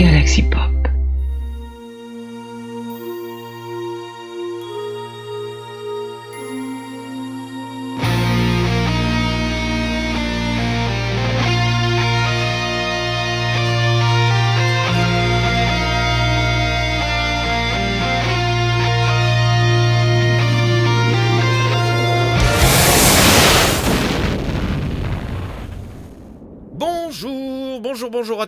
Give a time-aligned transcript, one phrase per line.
[0.00, 0.69] Galaxy Pop.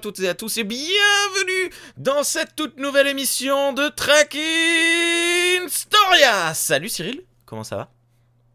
[0.02, 6.52] Toutes et à tous et bienvenue dans cette toute nouvelle émission de Trekking Storia.
[6.54, 7.90] Salut Cyril, comment ça va?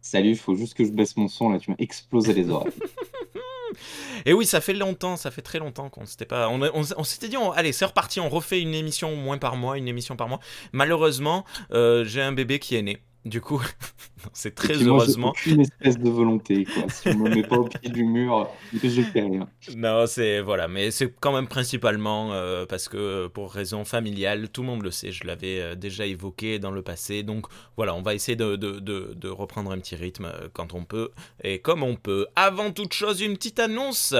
[0.02, 2.74] Salut, il faut juste que je baisse mon son là, tu m'as explosé les oreilles.
[4.26, 6.50] Et oui, ça fait longtemps, ça fait très longtemps qu'on s'était pas.
[6.50, 9.38] On, on- on s'était dit, on- allez, c'est reparti, on refait une émission au moins
[9.38, 10.40] par mois, une émission par mois.
[10.74, 12.98] Malheureusement, euh, j'ai un bébé qui est né.
[13.28, 13.62] Du coup,
[14.34, 15.30] c'est très Effectivement, heureusement.
[15.30, 16.84] aucune espèce de volonté quoi.
[16.90, 19.50] Si on me met pas au pied du mur, je fais rien.
[19.76, 24.62] Non, c'est voilà, mais c'est quand même principalement euh, parce que pour raison familiale, tout
[24.62, 28.02] le monde le sait, je l'avais euh, déjà évoqué dans le passé, donc voilà, on
[28.02, 31.12] va essayer de, de- de- de reprendre un petit rythme euh, quand on peut
[31.44, 32.28] et comme on peut.
[32.36, 34.16] Avant toute chose, une petite annonce.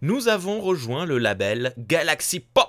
[0.00, 2.66] Nous avons rejoint le label Galaxy Pop.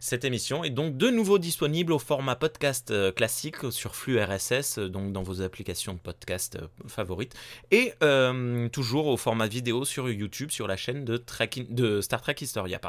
[0.00, 4.78] Cette émission est donc de nouveau disponible au format podcast euh, classique sur flux RSS,
[4.78, 7.34] euh, donc dans vos applications de podcast euh, favorites
[7.70, 12.80] et euh, toujours au format vidéo sur YouTube sur la chaîne de, Star Trek Historia.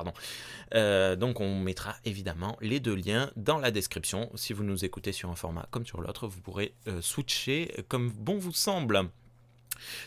[0.76, 4.30] Euh, donc on mettra évidemment les deux liens dans la description.
[4.36, 8.38] Si vous nous écoutez sur un format comme sur l'autre, vous pourrez switcher comme bon
[8.38, 9.10] vous semble.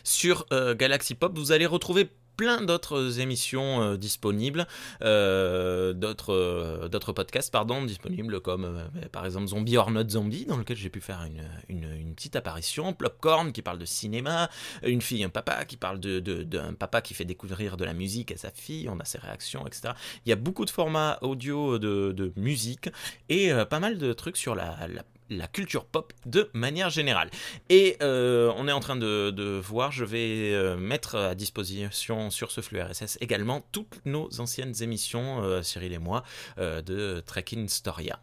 [0.04, 4.66] Sur Galaxy Pop, vous allez retrouver plein d'autres émissions euh, disponibles,
[5.02, 10.56] euh, d'autres euh, d'autres podcasts pardon disponibles comme par exemple Zombie or Not Zombie dans
[10.56, 14.50] lequel j'ai pu faire une, une, petite apparition, Plopcorn qui parle de cinéma,
[14.82, 18.32] une fille, un papa qui parle de, d'un papa qui fait découvrir de la musique
[18.32, 19.94] à sa fille, on a ses réactions, etc.
[20.24, 22.88] Il y a beaucoup de formats audio de, de musique
[23.28, 27.30] et pas mal de trucs sur la, la- la culture pop de manière générale.
[27.68, 32.30] Et euh, on est en train de, de voir, je vais euh, mettre à disposition
[32.30, 36.22] sur ce flux RSS également toutes nos anciennes émissions, euh, Cyril et moi,
[36.58, 38.20] euh, de Trekking Storia.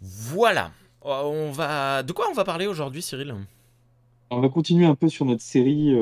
[0.00, 0.72] Voilà.
[1.02, 2.02] On va...
[2.02, 3.34] De quoi on va parler aujourd'hui, Cyril?
[4.30, 5.94] On va continuer un peu sur notre série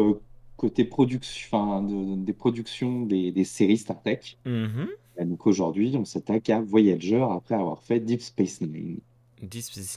[0.57, 4.21] côté production, de- des productions des, des séries Star Trek.
[4.47, 4.89] Mhm.
[5.19, 8.99] Et donc aujourd'hui, on s'attaque à Voyager après avoir fait Deep Space Nine.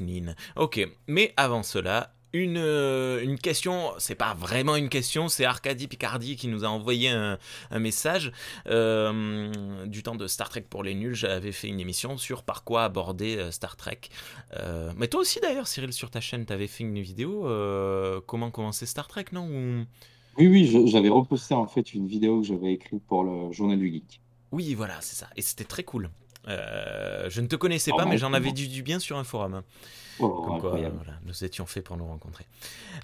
[0.01, 0.35] Nin.
[0.55, 5.87] Ok, mais avant cela, une, euh, une question, c'est pas vraiment une question, c'est Arcadie
[5.87, 7.39] Picardi qui nous a envoyé un,
[7.71, 8.31] un message.
[8.67, 12.63] Euh, du temps de Star Trek pour les nuls, j'avais fait une émission sur par
[12.63, 14.01] quoi aborder euh, Star Trek.
[14.97, 17.43] Mais toi aussi d'ailleurs, Cyril, sur ta chaîne, t'avais fait une vidéo
[18.27, 19.85] comment commencer Star Trek, non Ou-
[20.37, 23.89] Oui, oui, j'avais reposté en fait une vidéo que j'avais écrite pour le Journal du
[23.91, 24.19] Geek.
[24.51, 25.27] Oui, voilà, c'est ça.
[25.35, 26.09] Et c'était très cool.
[26.47, 29.23] Euh, je ne te connaissais Oh, pas, mais j'en avais dit du bien sur un
[29.23, 29.63] forum.
[30.19, 30.89] Oh, Comme quoi, voilà,
[31.25, 32.45] nous étions faits pour nous rencontrer.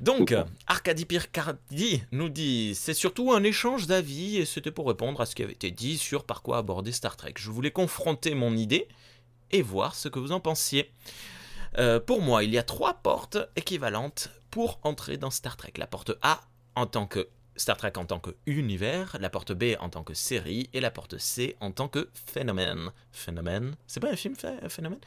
[0.01, 0.33] Donc.
[0.67, 5.35] Arcadie Pircardi nous dit c'est surtout un échange d'avis et c'était pour répondre à ce
[5.35, 7.33] qui avait été dit sur par quoi aborder Star Trek.
[7.37, 8.87] Je voulais confronter mon idée
[9.51, 10.91] et voir ce que vous en pensiez.
[11.77, 15.73] Euh, pour moi, il y a trois portes équivalentes pour entrer dans Star Trek.
[15.77, 16.41] La porte A
[16.75, 20.13] en tant que Star Trek en tant que univers, la porte B en tant que
[20.13, 22.91] série et la porte C en tant que phénomène.
[23.11, 24.99] Phénomène C'est pas un film phé- phénomène?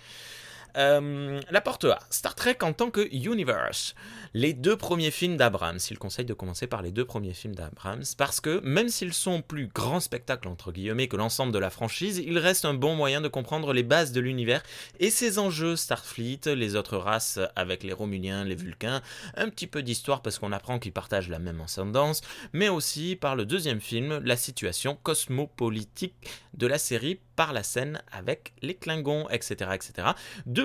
[0.76, 3.94] Euh, la porte A, Star Trek en tant que universe.
[4.34, 5.78] Les deux premiers films d'Abrams.
[5.90, 9.40] Il conseille de commencer par les deux premiers films d'Abrams parce que même s'ils sont
[9.40, 13.20] plus grands spectacles entre guillemets que l'ensemble de la franchise, ils restent un bon moyen
[13.20, 14.62] de comprendre les bases de l'univers
[15.00, 19.00] et ses enjeux Starfleet, les autres races avec les Romuliens, les Vulcains,
[19.36, 22.20] un petit peu d'histoire parce qu'on apprend qu'ils partagent la même ascendance,
[22.52, 26.14] mais aussi par le deuxième film, la situation cosmopolitique
[26.54, 30.08] de la série par la scène avec les Klingons, etc., etc.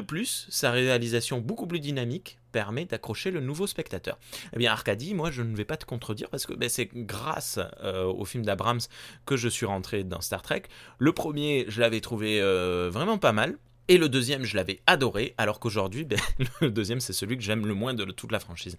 [0.02, 4.18] De plus, sa réalisation beaucoup plus dynamique permet d'accrocher le nouveau spectateur.
[4.52, 7.60] Eh bien, Arcadie, moi, je ne vais pas te contredire parce que ben, c'est grâce
[7.84, 8.80] euh, au film d'Abrams
[9.28, 10.64] que je suis rentré dans Star Trek.
[10.98, 13.60] Le premier, je l'avais trouvé euh, vraiment pas mal.
[13.90, 16.18] Et le deuxième, je l'avais adoré, alors qu'aujourd'hui, ben,
[16.62, 18.78] le deuxième, c'est celui que j'aime le moins de toute la franchise.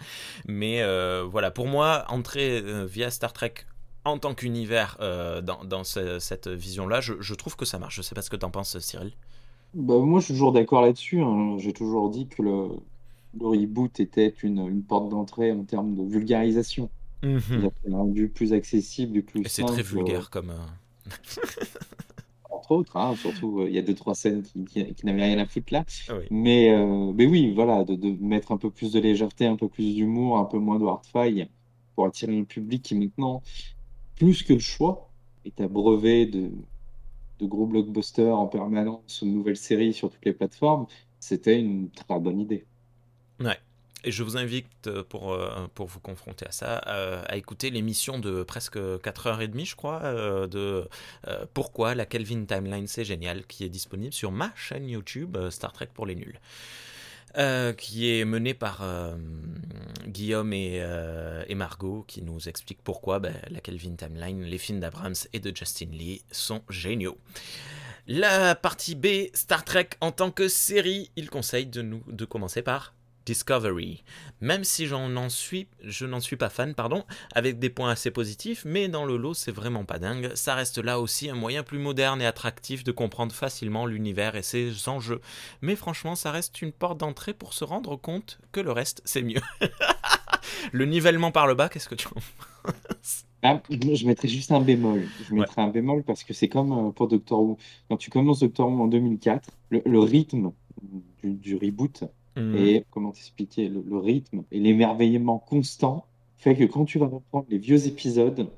[0.48, 3.54] Mais euh, voilà, pour moi, entrer via Star Trek
[4.04, 7.94] en tant qu'univers dans, dans ce- cette vision-là, je, je trouve que ça marche.
[7.94, 9.12] Je sais pas ce que t'en penses, Cyril.
[9.74, 11.20] Bah, moi, je suis toujours d'accord là-dessus.
[11.22, 11.56] hein.
[11.58, 12.68] J'ai toujours dit que le,
[13.38, 16.90] le reboot était une, une porte d'entrée en termes de vulgarisation.
[17.56, 20.50] Il a rendu plus accessible et plus Et c'est très simple, vulgaire comme.
[20.50, 20.56] euh,
[22.50, 22.96] entre autres.
[22.96, 23.14] hein.
[23.16, 25.72] Surtout, euh, il y a deux, trois scènes qui, qui, qui n'avaient rien à foutre
[25.72, 25.84] là.
[26.08, 26.24] ah oui.
[26.30, 29.68] Mais, euh, mais oui, voilà, de, de mettre un peu plus de légèreté, un peu
[29.68, 31.48] plus d'humour, un peu moins de hard-faille
[31.94, 33.42] pour attirer le public qui maintenant,
[34.16, 35.10] plus que le choix,
[35.44, 36.52] est abreuvé de,
[37.42, 40.86] de gros blockbusters en permanence ou de nouvelles séries sur toutes les plateformes,
[41.20, 42.64] c'était une très bonne idée.
[43.40, 43.58] Ouais.
[44.04, 47.70] Et je vous invite, euh, pour, euh, pour vous confronter à ça, euh, à écouter
[47.70, 50.00] l'émission de presque 4h30, je crois,
[50.48, 50.88] de
[51.54, 55.88] Pourquoi la Kelvin Timeline c'est génial, qui est disponible sur ma chaîne YouTube Star Trek
[55.94, 56.40] pour les nuls.
[57.76, 58.84] Qui est menée par
[60.06, 60.84] Guillaume et,
[61.48, 65.54] et, Margot, qui nous expliquent pourquoi ben, la Kelvin Timeline, les films d'Abrams et de
[65.56, 67.18] Justin Lee sont géniaux.
[68.08, 72.60] La partie B, Star Trek en tant que série, il conseille de nous de commencer
[72.60, 72.94] par
[73.26, 74.02] Discovery.
[74.40, 77.04] Même si j'en suis, je n'en suis pas fan, pardon,
[77.34, 80.32] avec des points assez positifs, mais dans le lot c'est vraiment pas dingue.
[80.34, 84.42] Ça reste là aussi un moyen plus moderne et attractif de comprendre facilement l'univers et
[84.42, 85.20] ses enjeux.
[85.60, 89.22] Mais franchement, ça reste une porte d'entrée pour se rendre compte que le reste c'est
[89.22, 89.40] mieux.
[90.72, 93.24] le nivellement par le bas, qu'est-ce que tu penses?
[93.44, 95.08] Ah, je mettrais juste un bémol.
[95.28, 97.58] Je mettrais un bémol parce que c'est comme euh, pour Doctor Who.
[97.88, 100.52] Quand tu commences Doctor Who en 2004, le, rythme
[101.24, 102.04] du reboot,
[102.36, 102.56] Mmh.
[102.56, 106.06] Et comment t'expliquer, le, rythme et l'émerveillement constant
[106.38, 108.48] fait que quand tu vas reprendre les vieux épisodes,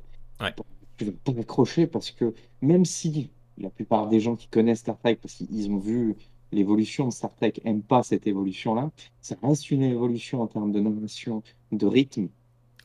[0.96, 4.98] tu vas pas accrocher parce que même si la plupart des gens qui connaissent Star
[4.98, 6.16] Trek, parce qu'ils ont vu
[6.52, 8.90] l'évolution de Star Trek, n'aiment pas cette évolution-là,
[9.20, 11.42] ça reste une évolution en termes de narration,
[11.72, 12.28] de rythme.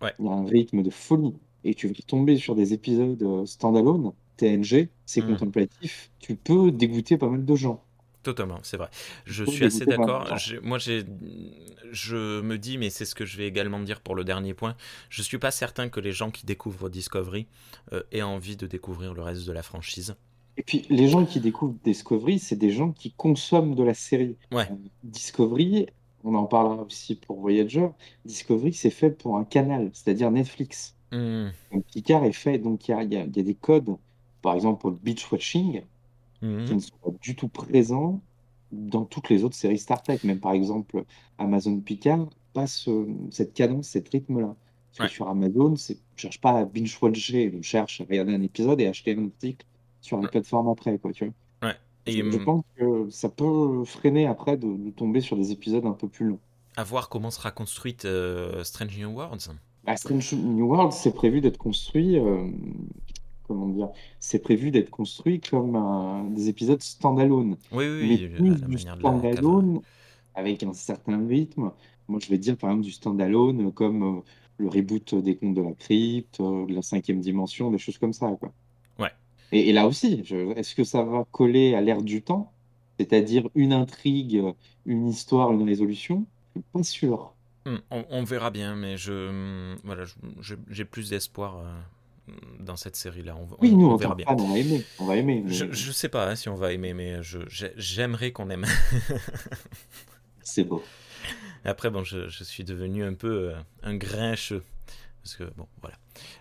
[0.02, 1.36] Il y a un rythme de folie.
[1.64, 5.28] Et tu vas tomber sur des épisodes euh, standalone, TNG, c'est mmh.
[5.28, 7.84] contemplatif, tu peux dégoûter pas mal de gens.
[8.24, 8.90] Totalement, c'est vrai.
[9.26, 10.28] Je suis assez d'accord.
[10.62, 14.54] Moi, je me dis, mais c'est ce que je vais également dire pour le dernier
[14.54, 14.76] point.
[15.10, 17.48] Je suis pas certain que les gens qui découvrent Discovery
[17.94, 20.16] euh, aient envie de découvrir le reste de la franchise.
[20.58, 24.36] Et puis, les gens qui découvrent Discovery, c'est des gens qui consomment de la série.
[24.52, 24.68] Ouais.
[24.70, 25.88] Euh, Discovery,
[26.26, 27.88] on en parlera aussi pour Voyager.
[28.26, 30.98] Discovery, c'est fait pour un canal, c'est-à-dire Netflix.
[31.14, 31.48] Mmh.
[31.72, 33.96] Donc, Picard est fait, donc il y a, y a, des codes,
[34.42, 35.82] par exemple pour le beach watching
[36.42, 38.22] qui ne sont pas du tout présents
[38.72, 40.20] dans toutes les autres séries Star Trek.
[40.24, 41.04] Même par exemple,
[41.38, 42.90] Amazon Picard passe
[43.32, 44.56] cette cadence, cette rythme-là.
[45.08, 48.88] sur Amazon, je ne cherche pas à binge-watcher, je cherche à regarder un épisode et
[48.88, 49.66] acheter un article
[50.02, 50.98] sur la plateforme après.
[50.98, 51.26] Quoi, tu
[51.62, 51.74] vois.
[52.08, 56.08] je, mmh pense que ça peut freiner après de, tomber sur des épisodes un peu
[56.08, 56.40] plus longs.
[56.76, 59.50] À voir comment sera construite euh, Strange New Worlds.
[59.84, 62.50] Bah, Strange New Worlds, c'est prévu d'être construit euh,
[63.50, 67.58] comment dire, c'est prévu d'être construit comme des épisodes standalone.
[67.72, 69.82] Oui, oui, Mais plus du standalone
[70.36, 71.72] avec un certain rythme.
[72.08, 74.22] Moi, je vais dire par exemple du standalone comme euh,
[74.58, 78.14] le reboot des Contes de la Crypte, euh, de la cinquième dimension, des choses comme
[78.14, 78.54] ça, quoi.
[78.98, 79.12] Ouais.
[79.52, 80.24] Et, là aussi,
[80.56, 82.52] est-ce que ça va coller à l'ère du temps,
[83.00, 84.44] c'est-à-dire une intrigue,
[84.86, 86.26] une histoire, une résolution?
[86.56, 87.34] Je suis pas sûr.
[87.66, 90.06] Hmm, on, verra bien, mais je, voilà,
[90.70, 91.64] j'ai plus d'espoir.
[92.60, 93.36] Dans cette série-là.
[93.36, 94.26] On, oui, nous, on, verra bien.
[94.30, 94.84] on va aimer.
[95.00, 97.22] On va aimer je, je sais pas hein, si on va aimer, mais
[97.78, 98.66] j'aimerais qu'on aime.
[100.44, 100.84] C'est beau.
[101.66, 104.64] Après, bon, je, je, suis devenu un peu euh, un grincheux.
[105.24, 105.98] Parce que, bon, voilà.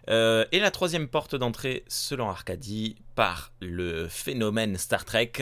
[0.09, 5.33] Euh, et la troisième porte d'entrée, selon Arcadie, par le phénomène Star Trek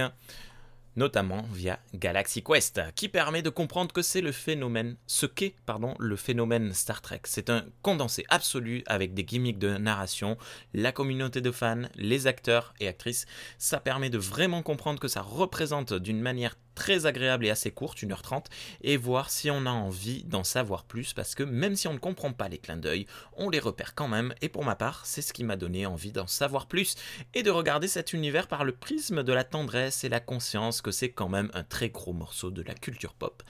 [0.96, 5.94] notamment via Galaxy Quest, qui permet de comprendre que c'est le phénomène, ce qu'est pardon,
[5.98, 7.20] le phénomène Star Trek.
[7.25, 10.37] C'est un condensé absolu avec des gimmicks de narration,
[10.75, 13.26] la communauté de fans, les acteurs et actrices.
[13.58, 17.98] Ça permet de vraiment comprendre que ça représente d'une manière très agréable et assez courte,
[17.98, 18.44] 1h30,
[18.82, 21.98] et voir si on a envie d'en savoir plus, parce que même si on ne
[21.98, 23.06] comprend pas les clins d'œil,
[23.36, 26.12] on les repère quand même, et pour ma part, c'est ce qui m'a donné envie
[26.12, 26.94] d'en savoir plus,
[27.34, 30.92] et de regarder cet univers par le prisme de la tendresse et la conscience que
[30.92, 33.42] c'est quand même un très gros morceau de la culture pop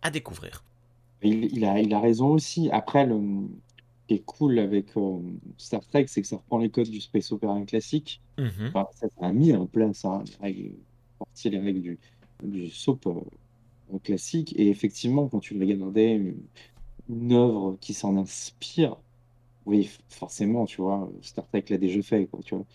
[0.00, 0.64] à découvrir.
[1.22, 2.68] Il, a, il a raison aussi.
[2.72, 5.20] Après, le, ce qui est cool avec euh,
[5.58, 8.20] Star Trek, c'est que ça reprend les codes du space opera classique.
[8.38, 8.72] Mhm.
[8.72, 11.98] ça, a mis en place hein, les règles du,
[12.42, 13.08] du soap
[14.02, 14.54] classique.
[14.56, 16.36] Et effectivement, quand tu regardais une,
[17.08, 18.96] une œuvre qui s'en inspire,
[19.66, 22.66] oui, forcément, tu vois, Star Trek l'a déjà fait, quoi, tu vois.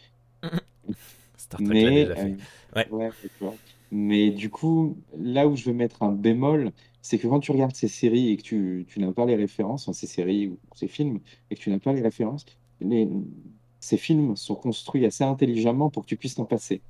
[1.37, 2.31] Star Trek l'a déjà fait.
[2.31, 2.37] Euh,
[3.91, 6.71] Mais du coup, là où je veux mettre un bémol,
[7.01, 9.91] c'est que quand tu regardes ces séries et que tu, tu n'as pas les références,
[9.93, 11.19] ces séries ou ces films,
[11.49, 12.45] et que tu n'as pas les références,
[12.81, 13.09] les,
[13.79, 16.83] ces films sont construits assez intelligemment pour que tu puisses t'en passer.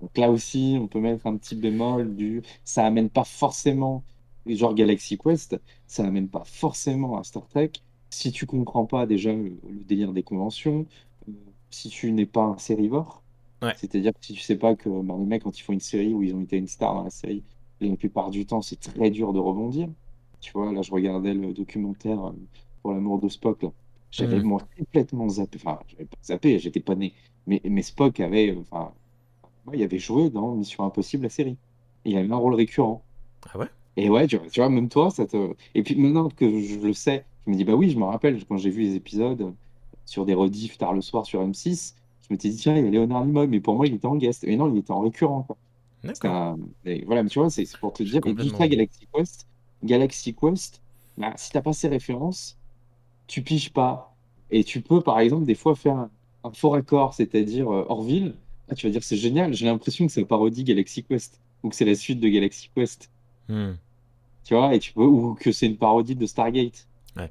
[0.00, 4.04] Donc là aussi, on peut mettre un petit bémol du ça amène pas forcément,
[4.46, 7.72] genre Galaxy Quest, ça amène pas forcément à Star Trek.
[8.10, 10.86] Si tu comprends pas déjà le, délire des conventions,
[11.28, 11.32] euh,
[11.70, 13.22] si tu n'es pas un sérivore,
[13.76, 16.14] c'est-à-dire que si tu sais pas que bah, les mecs, quand ils font une série
[16.14, 17.42] où ils ont été une star dans la série,
[17.80, 19.88] la plupart du temps, c'est très dur de rebondir.
[20.40, 22.32] Tu vois, là, je regardais le documentaire euh,
[22.82, 23.64] pour l'amour de Spock.
[24.10, 24.58] J'avais mmh.
[24.78, 25.58] complètement zappé.
[25.60, 27.12] Enfin, j'avais pas zappé, j'étais pas né.
[27.46, 29.05] Mais, mais Spock avait, enfin, moi,
[29.74, 31.58] il avait joué dans Mission Impossible, la série.
[32.04, 33.04] Il avait un rôle récurrent.
[33.48, 33.68] Ah ouais?
[33.96, 35.54] Et ouais, tu vois, même toi, ça te...
[35.74, 38.44] Et puis maintenant que je le sais, je me dis, bah oui, je me rappelle
[38.46, 39.54] quand j'ai vu les épisodes
[40.04, 41.96] sur des rediffs tard le soir sur M6,
[42.28, 44.06] je me suis dit, tiens, il y a Léonard Nimoy, mais pour moi, il était
[44.06, 44.44] en guest.
[44.44, 45.56] Et non, il était en récurrent, quoi.
[46.24, 48.20] Un- et voilà, mais tu vois, c'est pour te dire.
[48.22, 48.58] Complètement.
[48.66, 49.48] Galaxy Quest,
[49.84, 50.82] Galaxy Quest,
[51.18, 52.58] bah, si t'as pas ces références,
[53.26, 54.16] tu piges pas.
[54.50, 56.10] Et tu peux, par exemple, des fois faire un,
[56.44, 58.36] un faux raccord, c'est-à-dire euh, Orville.
[58.68, 61.76] Ah, tu vas dire, c'est génial, j'ai l'impression que c'est parodie Galaxy Quest, ou que
[61.76, 63.10] c'est la suite de Galaxy Quest,
[63.48, 63.74] Hmm.
[64.44, 66.88] tu vois, et tu peux, ou que c'est une parodie de Stargate.
[67.16, 67.30] Ouais.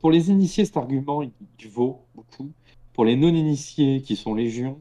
[0.00, 2.52] Pour les initiés, cet argument, il, il vaut beaucoup.
[2.94, 4.80] Pour les non-initiés, qui sont légion,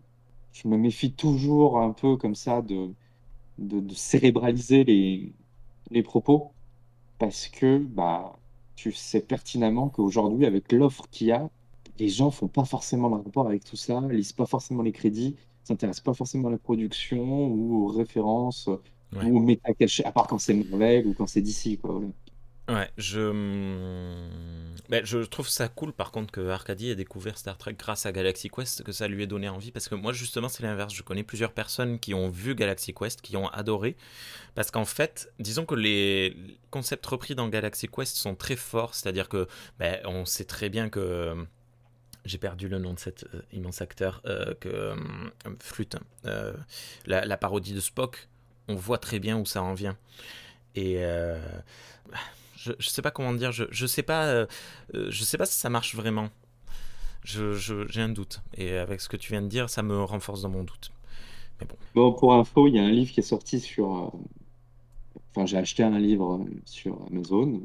[0.54, 2.90] je me méfie toujours un peu comme ça de,
[3.60, 5.34] de, de cérébraliser les,
[5.92, 6.52] les propos,
[7.20, 8.40] parce que bah,
[8.76, 11.50] tu sais pertinemment qu'aujourd'hui, avec l'offre qu'il y a,
[12.00, 15.36] les gens font pas forcément le rapport avec tout ça, lisent pas forcément les crédits,
[15.64, 18.70] s'intéressent pas forcément à la production ou aux références
[19.14, 19.30] Ouais.
[19.30, 22.02] ou aux méta cachés, à part quand c'est Marvel ou quand c'est DC, quoi.
[22.70, 23.20] Ouais, je...
[23.20, 28.06] hmm, ben, je trouve ça cool par contre que Arcadie ait découvert Star Trek grâce
[28.06, 30.94] à Galaxy Quest, que ça lui ait donné envie, parce que moi justement c'est l'inverse,
[30.94, 33.98] je connais plusieurs personnes qui ont vu Galaxy Quest, qui ont adoré,
[34.56, 36.38] parce qu'en fait, disons que les
[36.72, 39.48] concepts repris dans Galaxy Quest sont très forts, c'est-à-dire que
[39.80, 41.36] ben, on sait très bien que...
[42.26, 44.96] J'ai perdu le nom de cet euh, immense acteur euh, que euh,
[45.60, 45.98] flûte.
[46.26, 46.54] euh,
[47.06, 48.30] la, parodie de Spock,
[48.68, 49.98] on voit très bien où ça en vient.
[50.76, 51.02] Et
[52.56, 54.46] je, je sais pas comment dire, je, je sais pas,
[54.94, 56.30] je sais pas si ça marche vraiment.
[57.24, 58.42] J'ai un doute.
[58.56, 60.92] Et avec ce que tu viens de dire, ça me renforce dans mon doute.
[61.60, 61.78] Mais bon.
[61.96, 64.14] Bon, pour info, il y a un livre qui est sorti sur.
[65.32, 67.62] Enfin, j'ai acheté un livre sur Amazon.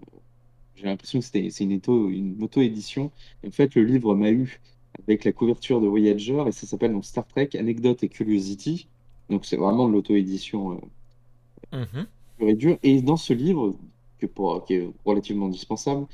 [0.76, 1.72] J'ai l'impression que c'était, c'est une
[2.10, 3.12] une auto-édition.
[3.46, 4.60] En fait, le livre m'a eu
[5.00, 8.88] avec la couverture de Voyager et ça s'appelle donc Star Trek, Anecdote et Curiosity.
[9.30, 10.76] Donc, c'est vraiment de l'auto-édition euh,
[11.72, 12.06] Mhm.
[12.38, 12.78] pure et dure.
[12.82, 13.76] Et dans ce livre,
[14.18, 16.06] que pour, qui est relativement indispensable,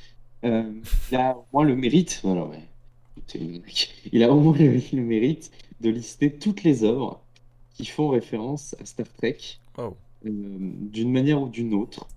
[0.44, 0.72] euh,
[1.10, 2.20] il a au moins le mérite.
[2.22, 2.60] voilà, ouais,
[3.34, 3.62] une
[4.12, 5.50] il a au moins le, le mérite
[5.80, 7.22] de lister toutes les œuvres
[7.74, 9.38] qui font référence à Star Trek
[9.76, 9.96] Oh.
[10.26, 12.08] euh, d'une manière ou d'une autre.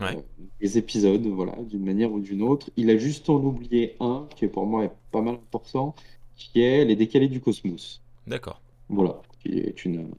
[0.00, 0.16] Ouais.
[0.16, 0.20] Euh,
[0.60, 2.70] les épisodes, voilà, d'une manière ou d'une autre.
[2.76, 5.94] Il a juste en oublié un qui est pour moi est pas mal important,
[6.36, 8.00] qui est Les Décalés du Cosmos.
[8.26, 8.60] D'accord.
[8.88, 10.10] Voilà, qui est une,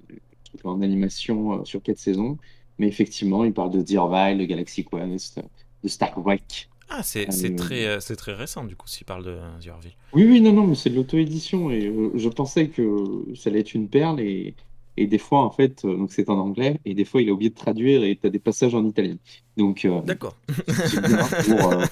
[0.64, 2.38] en animation euh, sur quatre saisons.
[2.78, 5.40] Mais effectivement, il parle de Dirvile, de Galaxy Quest,
[5.84, 6.42] de Star Trek.
[6.90, 9.96] Ah, c'est, Euh, très, euh, c'est très récent du coup s'il parle de euh, Zurville.
[10.14, 13.62] Oui, oui, non, non, mais c'est de l'auto-édition et euh, je pensais que ça allait
[13.62, 14.56] être une perle et,
[15.02, 17.34] et des fois, en fait, euh, donc c'est en anglais et des fois, il a
[17.34, 19.16] oublié de traduire et tu as des passages en italien.
[19.58, 20.38] Donc, euh, D'accord.
[20.68, 21.86] c'est bien pour euh,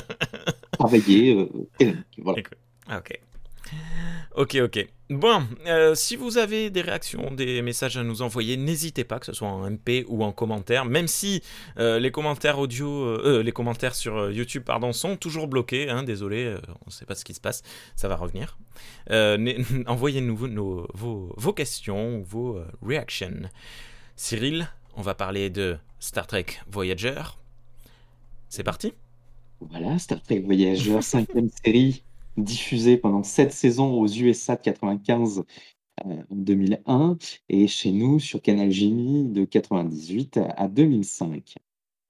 [0.78, 1.48] travailler.
[1.80, 2.42] et voilà.
[2.86, 3.20] Ah, ok.
[4.36, 4.88] Ok, ok.
[5.08, 9.26] Bon, euh, si vous avez des réactions, des messages à nous envoyer, n'hésitez pas, que
[9.26, 11.42] ce soit en MP ou en commentaire, même si
[11.78, 15.88] euh, les commentaires audio, euh, les commentaires sur YouTube, pardon, sont toujours bloqués.
[15.90, 17.62] hein, désolé, on ne sait pas ce qui se passe,
[17.94, 18.58] ça va revenir.
[19.86, 23.48] Envoyez-nous vos, nos- vos, vos questions, vos reactions.
[24.16, 27.22] Cyril, on va parler de Star Trek Voyager.
[28.48, 28.92] C'est parti?
[29.60, 32.02] Voilà, Star Trek Voyager, cinquième série,
[32.36, 35.44] diffusée pendant sept saisons aux USA de 95
[36.04, 37.16] euh, en 2001
[37.48, 41.54] et chez nous sur Canal Jimmy de 98 à 2005.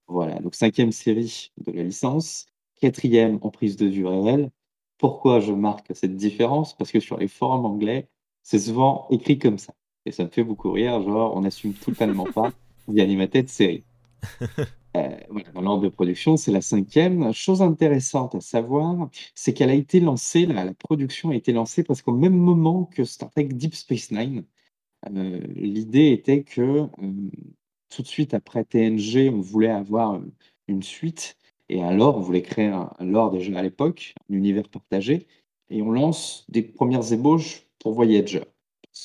[0.07, 2.47] Voilà, donc cinquième série de la licence,
[2.79, 4.51] quatrième en prise de vue réelle.
[4.97, 6.75] Pourquoi je marque cette différence?
[6.75, 8.07] Parce que sur les forums anglais,
[8.41, 9.73] c'est souvent écrit comme ça.
[10.05, 12.51] Et ça me fait beaucoup rire, genre on n'assume totalement pas
[12.87, 13.83] The Animated Série.
[14.97, 17.33] Euh, dans l'ordre de production, c'est la cinquième.
[17.33, 22.07] Chose intéressante à savoir, c'est qu'elle a été lancée, la, production a été lancée presque
[22.07, 24.45] au même moment que Star Trek Deep Space Nine.
[25.15, 26.87] Euh, l'idée était que euh,
[27.89, 30.21] tout de suite après TNG, on voulait avoir
[30.67, 31.37] une suite.
[31.69, 35.27] Et un lore, on voulait créer un, un lore déjà à l'époque, un univers partagé.
[35.69, 38.43] Et on lance des premières ébauches pour Voyager.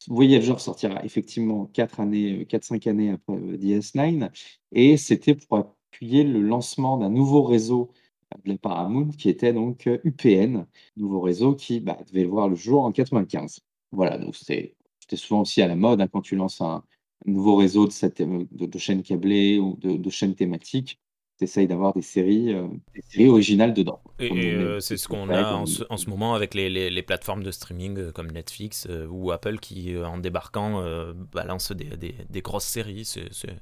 [0.09, 4.31] Voyager sortira effectivement 4 années, 4-5 années après euh, DS9.
[4.73, 7.91] Et c'était pour le lancement d'un nouveau réseau
[8.35, 10.67] euh, de la Paramount qui était donc euh, UPN,
[10.97, 13.61] nouveau réseau qui bah, devait voir le jour en 95.
[13.93, 14.75] Voilà, donc c'était
[15.17, 16.83] souvent aussi à la mode hein, quand tu lances un,
[17.27, 20.99] nouveau réseau de, cette- de, de chaînes câblées ou de, de chaînes thématiques.
[21.39, 24.01] Tu essayes d'avoir des séries, euh, des séries originales dedans.
[24.19, 27.03] Et, euh, c'est ce qu'on a en ce, en ce moment avec les, les- les
[27.03, 31.73] plateformes de streaming euh, comme Netflix euh, ou Apple qui, euh, en débarquant, euh, balancent
[31.73, 33.05] des, des- des grosses séries.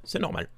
[0.04, 0.48] C'est normal.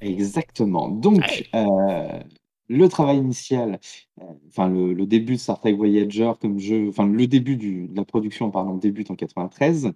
[0.00, 0.88] Exactement.
[0.88, 2.20] Donc, euh,
[2.68, 3.80] le travail initial,
[4.20, 7.88] euh, enfin le, le début de Star Trek Voyager comme jeu, enfin le début du-
[7.88, 9.92] de la production, pardon, débute en 93.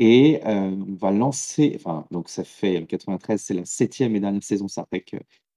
[0.00, 4.66] Et on va lancer, enfin, donc ça fait 93, c'est la septième et dernière saison
[4.66, 5.04] Star Trek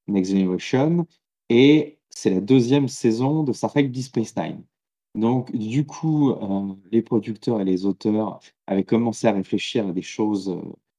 [0.08, 1.08] Next Generation,
[1.50, 4.64] et c'est la deuxième saison de Star Trek Deep Space Nine.
[5.16, 6.34] Donc, du coup,
[6.92, 10.56] les producteurs et les auteurs avaient commencé à réfléchir à des choses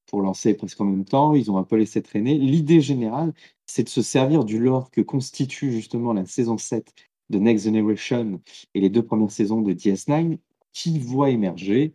[0.09, 1.33] pour lancer presque en même temps.
[1.33, 2.37] Ils ont un peu laissé traîner.
[2.37, 3.33] L'idée générale,
[3.65, 6.93] c'est de se servir du lore que constitue justement la saison 7
[7.29, 8.41] de Next Generation
[8.73, 10.37] et les deux premières saisons de DS9,
[10.73, 11.93] qui voit émerger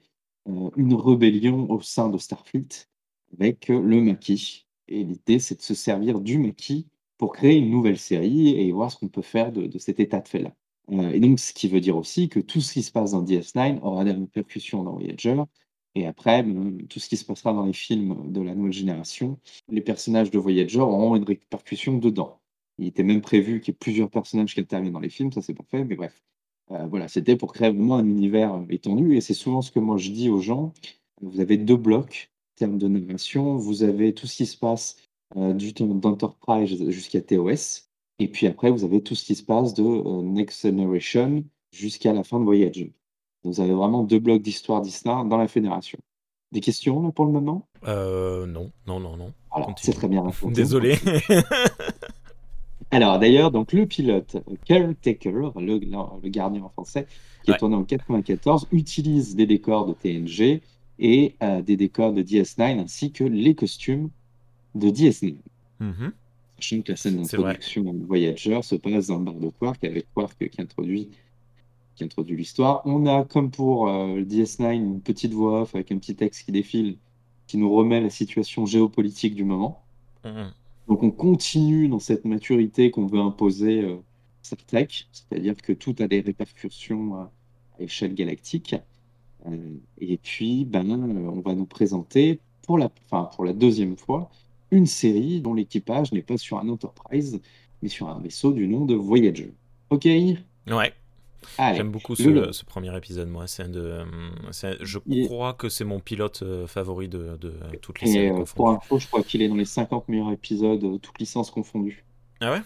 [0.77, 2.87] une rébellion au sein de Starfleet
[3.39, 4.67] avec le maquis.
[4.89, 6.87] Et l'idée, c'est de se servir du maquis
[7.19, 10.21] pour créer une nouvelle série et voir ce qu'on peut faire de, de cet état
[10.21, 10.55] de fait-là.
[10.91, 13.23] Euh, et donc, ce qui veut dire aussi que tout ce qui se passe dans
[13.25, 15.37] DS9 aura des répercussions dans Voyager.
[15.95, 19.39] Et après, ben, tout ce qui se passera dans les films de la nouvelle génération,
[19.69, 22.41] les personnages de Voyager auront une répercussion dedans.
[22.79, 25.41] Il était même prévu qu'il y ait plusieurs personnages qui interviennent dans les films, ça
[25.41, 26.25] c'est pas fait, mais bref.
[26.73, 29.97] Euh, voilà, c'était pour créer vraiment un univers étendu, et c'est souvent ce que moi
[29.97, 30.73] je dis aux gens.
[31.21, 33.57] Vous avez deux blocs en termes de narration.
[33.57, 34.97] Vous avez tout ce qui se passe
[35.37, 39.83] euh, d'Enterprise jusqu'à TOS, et puis après, vous avez tout ce qui se passe de
[39.83, 42.93] euh, Next Generation jusqu'à la fin de Voyager.
[43.45, 45.99] Vous avez vraiment deux blocs d'histoire d'Istar dans la Fédération.
[46.53, 47.67] Des questions là pour le moment?
[47.87, 49.33] Euh, Non, non, non, non.
[49.51, 50.97] Alors, c'est très bien Désolé.
[52.91, 57.07] Alors d'ailleurs, donc le pilote Caretaker, le, le, gardien en français,
[57.43, 60.63] qui est tourné en 94, utilise des décors de TNG
[61.01, 64.11] et euh, des décors de DS9 ainsi que les costumes
[64.77, 65.35] de DS9.
[65.81, 66.11] Mm
[66.57, 70.49] Sachant que la scène d'introduction Voyager se passe dans le bar de Quark avec Quark
[70.49, 71.11] qui introduit,
[71.95, 72.83] qui introduit l'histoire.
[72.85, 76.45] On a, comme pour euh, le DS9, une petite voix off avec un petit texte
[76.45, 76.99] qui défile
[77.47, 79.83] qui nous remet la situation géopolitique du moment.
[80.25, 80.53] Mhm.
[80.89, 83.97] Donc on continue dans cette maturité qu'on veut imposer euh,
[84.43, 87.33] Star Trek, c'est-à-dire que tout a des répercussions à,
[87.79, 88.77] échelle galactique.
[89.47, 89.57] Euh,
[89.99, 94.31] et puis, ben, on va nous présenter pour la, enfin, pour la deuxième fois
[94.71, 97.41] une série dont l'équipage n'est pas sur un Enterprise,
[97.83, 99.53] mais sur un vaisseau du nom de Voyager.
[99.91, 100.93] Ok Ouais.
[101.59, 103.47] J'aime beaucoup ce, premier épisode, moi.
[103.47, 104.05] C'est de,
[104.81, 108.31] je crois que c'est mon pilote euh, favori de, de toutes les séries.
[108.31, 111.51] Euh, pour info, je crois qu'il est dans les 50 meilleurs épisodes, euh, toutes licences
[111.51, 112.05] confondues.
[112.41, 112.63] Ah ouais?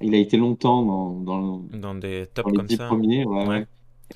[0.00, 2.86] Il a été longtemps dans, dans, dans des tops comme ça.
[2.86, 3.66] premiers, ouais.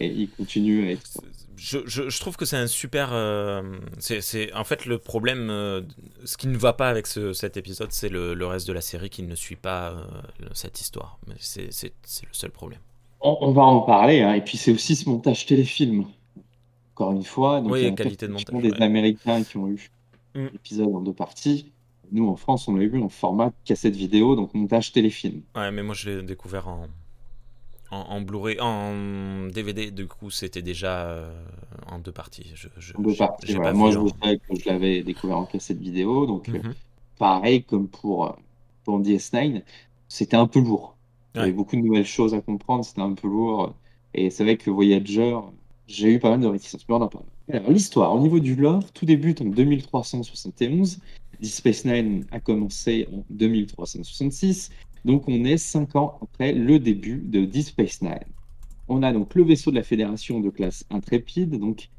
[0.00, 1.20] Et il continue à être
[1.58, 3.10] je, je, trouve que c'est un super.
[3.12, 3.62] Euh,
[3.98, 5.50] c'est en fait le problème.
[5.50, 5.82] Euh,
[6.24, 8.80] ce qui ne va pas avec ce, cet épisode, c'est le, le, reste de la
[8.80, 11.18] série qui ne suit pas euh, cette histoire.
[11.40, 12.80] C'est le seul problème.
[13.20, 14.20] On, va en parler.
[14.20, 16.06] Hein, et puis c'est aussi ce montage téléfilm.
[16.94, 17.60] Encore une fois.
[17.60, 18.62] Donc, oui, qualité de montage.
[18.62, 19.90] Des Américains qui ont eu
[20.34, 20.46] mm.
[20.52, 21.72] l'épisode en deux parties.
[22.10, 25.42] Nous, en France, on l'a eu en format cassette vidéo, donc montage téléfilm.
[25.54, 26.86] Ouais, mais moi, je l'ai découvert en,
[27.90, 31.30] en, Blu-ray, en DVD, du coup, c'était déjà euh,
[31.86, 32.52] en deux parties.
[32.54, 36.48] Je, en deux parties, Moi, je savais que je l'avais découvert en cassette vidéo, donc
[36.48, 36.74] euh, mhm.
[37.18, 38.32] pareil comme pour, euh,
[38.84, 39.62] pour DS9,
[40.08, 40.96] c'était un peu lourd.
[41.34, 43.74] Il y avait beaucoup de nouvelles choses à comprendre, c'était un peu lourd.
[44.14, 45.38] Et c'est vrai que Voyager,
[45.86, 46.84] j'ai eu pas mal de réticences.
[46.88, 50.98] Alors, l'histoire, au niveau du lore, tout débute en 2371.
[51.40, 54.70] Deep Space Nine a commencé en 2366.
[55.04, 58.18] Donc on est cinq ans après le début de Deep Space Nine.
[58.88, 61.90] On a donc le vaisseau de la Fédération de classe intrépide, donc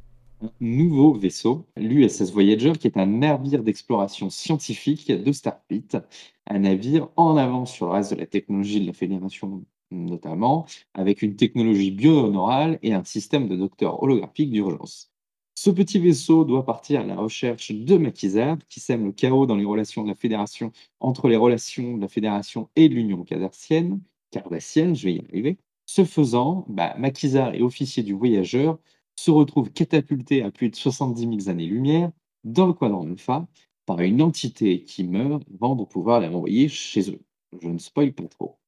[0.42, 6.02] un nouveau vaisseau, l'USS Voyager, qui est un navire d'exploration scientifique de Starfleet,
[6.50, 11.22] un navire en avance sur le reste de la technologie de la Fédération notamment, avec
[11.22, 15.12] une technologie bio-honorale et un système de docteur holographique d'urgence.
[15.56, 19.56] Ce petit vaisseau doit partir à la recherche de maquisards qui sème le chaos dans
[19.56, 24.96] les relations de la Fédération, entre les relations de la Fédération et l'Union cardassienne, cardassienne,
[24.96, 25.58] je vais y arriver.
[25.86, 28.80] Ce faisant, bah, Maquisard et officier du voyageur
[29.18, 32.12] se retrouvent catapultés à plus de 70 000 années-lumière
[32.46, 33.48] dans le quadrant alpha
[33.90, 37.20] par une entité qui meurt avant de pouvoir les renvoyer chez eux.
[37.60, 38.60] Je ne spoil pas trop.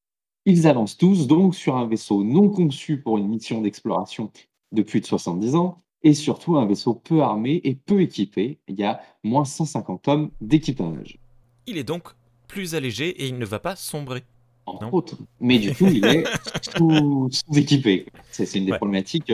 [0.48, 4.32] Ils avancent tous donc sur un vaisseau non conçu pour une mission d'exploration
[4.72, 8.58] de plus de 70 ans, et surtout un vaisseau peu armé et peu équipé.
[8.68, 11.20] Il y a moins 150 hommes d'équipage.
[11.68, 12.16] Il est donc
[12.48, 14.24] plus allégé et il ne va pas sombrer.
[14.66, 15.18] En autres.
[15.40, 16.24] Mais du coup, il est
[16.80, 18.08] sous-équipé.
[18.32, 19.32] c'est une des problématiques.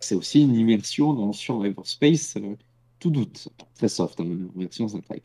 [0.00, 2.56] C'est aussi une immersion dans sur Everspace, euh,
[2.98, 3.48] tout doute.
[3.74, 5.22] Très soft, hein, version Trek.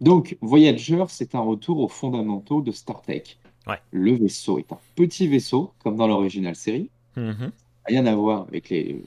[0.00, 3.24] Donc, Voyager, c'est un retour aux fondamentaux de Star Trek.
[3.90, 6.90] Le vaisseau est un petit vaisseau, comme dans l'original série.
[7.16, 7.50] Mm-hmm.
[7.86, 9.02] Rien à voir avec les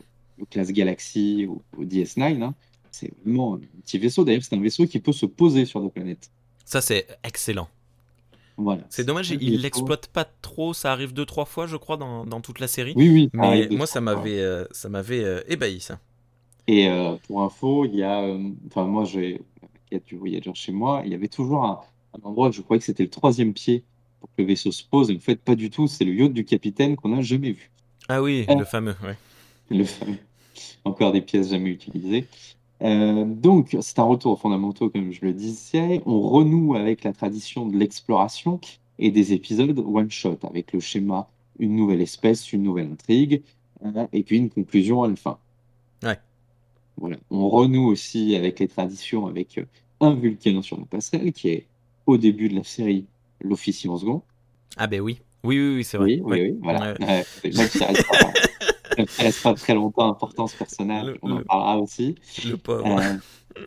[0.49, 2.41] classe Galaxy ou, DS9.
[2.41, 2.53] Hein.
[2.91, 4.23] C'est vraiment un petit vaisseau.
[4.23, 6.29] D'ailleurs, c'est un vaisseau qui peut se poser sur des planètes.
[6.65, 7.69] Ça, c'est excellent.
[8.57, 8.83] Voilà.
[8.89, 10.73] C'est dommage, il l'exploite pas trop.
[10.73, 12.93] Ça arrive deux trois fois, je crois, dans, dans toute la série.
[12.95, 13.29] Oui, oui.
[13.33, 15.99] Mais moi, ça m'avait, euh, ça m'avait euh, ébahi ça.
[16.67, 20.71] Et euh, pour info, il y a, euh, enfin moi j'ai maquette du Voyager chez
[20.71, 21.79] moi, il y avait toujours un,
[22.13, 23.83] un endroit, je croyais que c'était le troisième pied
[24.19, 26.33] pour que le vaisseau se pose, et en fait pas du tout, c'est le yacht
[26.33, 27.71] du capitaine qu'on n'a jamais vu.
[28.09, 29.17] Ah oui, Euh, le fameux, ouais.
[29.69, 30.17] le fameux.
[30.85, 32.25] Encore des pièces jamais utilisées.
[32.81, 36.01] Euh, donc, c'est un retour aux fondamentaux, comme je le disais.
[36.05, 38.59] On renoue avec la tradition de l'exploration
[38.99, 43.41] et des épisodes one-shot, avec le schéma une nouvelle espèce, une nouvelle intrigue,
[43.83, 45.39] euh, et puis une conclusion à la fin.
[46.97, 47.17] Voilà.
[47.29, 49.65] On renoue aussi avec les traditions, avec euh,
[50.01, 51.65] un Vulcain sur la passerelle, qui est
[52.05, 53.05] au début de la série
[53.41, 54.21] l'officier en second.
[54.77, 55.19] Ah ben oui.
[55.43, 56.05] Oui, oui, oui, c'est vrai.
[56.05, 56.49] Oui, oui, Ouais.
[56.51, 56.93] oui, voilà.
[56.93, 56.97] Ouais.
[57.01, 61.17] Euh, même si ça reste pas, ça reste pas très longtemps important, ce personnage, Le-
[61.21, 62.15] on en le- parlera aussi.
[62.45, 62.85] Le pauvre.
[62.87, 63.13] Euh,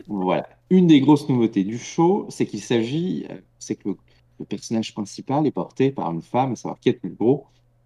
[0.07, 0.47] voilà.
[0.69, 3.97] Une des grosses nouveautés du show, c'est qu'il s'agit, euh, c'est que le,
[4.39, 7.43] le personnage principal est porté par une femme, à savoir Kate Mulgrew,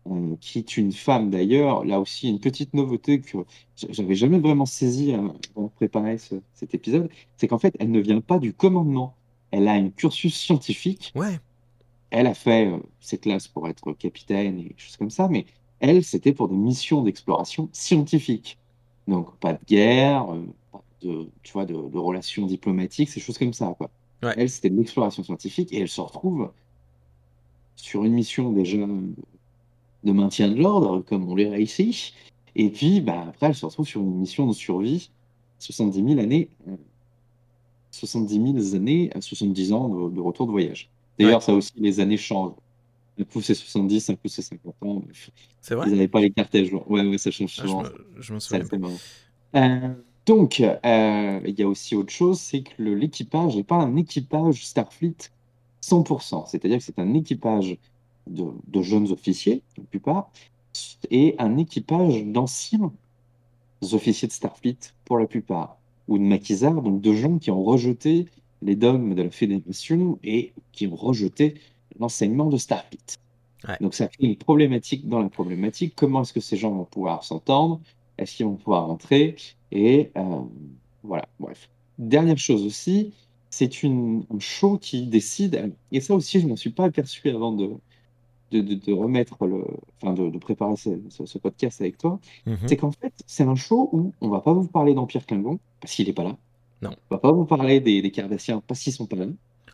[0.09, 1.85] euh, qui est une femme d'ailleurs.
[1.85, 3.39] Là aussi, une petite nouveauté que
[3.89, 7.91] j'avais jamais vraiment saisie euh, avant de préparer ce- cet épisode, c'est qu'en fait, elle
[7.91, 9.15] ne vient pas du commandement.
[9.51, 11.11] Elle a un cursus scientifique.
[11.15, 11.39] Ouais.
[12.11, 15.45] Elle a fait euh, ses classes pour être capitaine et des choses comme ça, mais
[15.79, 18.57] elle, c'était pour des missions d'exploration scientifique.
[19.07, 23.37] Donc, pas de guerre, euh, pas de, tu vois, de, de relations diplomatiques, ces choses
[23.37, 23.89] comme ça, quoi.
[24.23, 24.33] Ouais.
[24.37, 26.51] Elle, c'était de l'exploration scientifique et elle se retrouve
[27.75, 29.01] sur une mission déjà euh,
[30.05, 32.13] de maintien de l'ordre, comme on l'est ici.
[32.55, 35.11] Et puis, bah, après, elle se retrouve sur une mission de survie,
[35.59, 36.77] 70 000 années, euh,
[37.91, 40.91] 70 000 années, à 70 ans de, de retour de voyage.
[41.19, 42.53] D'ailleurs, ça aussi, les années changent.
[43.19, 45.03] Un coup, c'est 70, un coup, c'est 50 ans.
[45.61, 45.87] C'est vrai?
[45.87, 46.89] Ils n'avaient pas les cartes à jour.
[46.91, 47.83] Ouais, ouais, ça change Ah, je souvent.
[47.83, 48.99] me, je me Ça, souviens.
[49.55, 53.95] Euh, donc, euh, il y a aussi autre chose, c'est que l'équipage n'est pas un
[53.95, 55.15] équipage Starfleet
[55.81, 56.45] 100%.
[56.47, 57.77] C'est-à-dire que c'est un équipage
[58.27, 60.31] de, de jeunes officiers, la plupart,
[61.11, 62.91] et un équipage d'anciens
[63.93, 68.25] officiers de Starfleet, pour la plupart, ou de maquisards, donc de gens qui ont rejeté
[68.61, 71.55] les dogmes de la Fédération et qui ont rejeté
[71.99, 73.19] l'enseignement de Starfleet.
[73.67, 73.77] Ouais.
[73.81, 75.93] Donc ça crée une problématique dans la problématique.
[75.95, 77.79] Comment est-ce que ces gens vont pouvoir s'entendre?
[78.17, 79.35] Est-ce qu'ils vont pouvoir rentrer?
[79.71, 80.41] Et euh,
[81.03, 81.69] voilà, bref.
[81.97, 83.13] Dernière chose aussi,
[83.49, 87.29] c'est une, un show qui décide, et ça aussi je ne m'en suis pas aperçu
[87.29, 87.71] avant de,
[88.55, 89.63] de, de- de remettre le,
[90.01, 92.57] enfin de, de préparer ce, ce- ce podcast avec toi, Mhm.
[92.67, 95.93] c'est qu'en fait c'est un show où on va pas vous parler d'Empire Klingon, parce
[95.93, 96.35] qu'il n'est pas là.
[96.81, 96.91] Non.
[97.09, 99.25] On va pas vous parler des, des Cardassiens, parce qu'ils sont pas là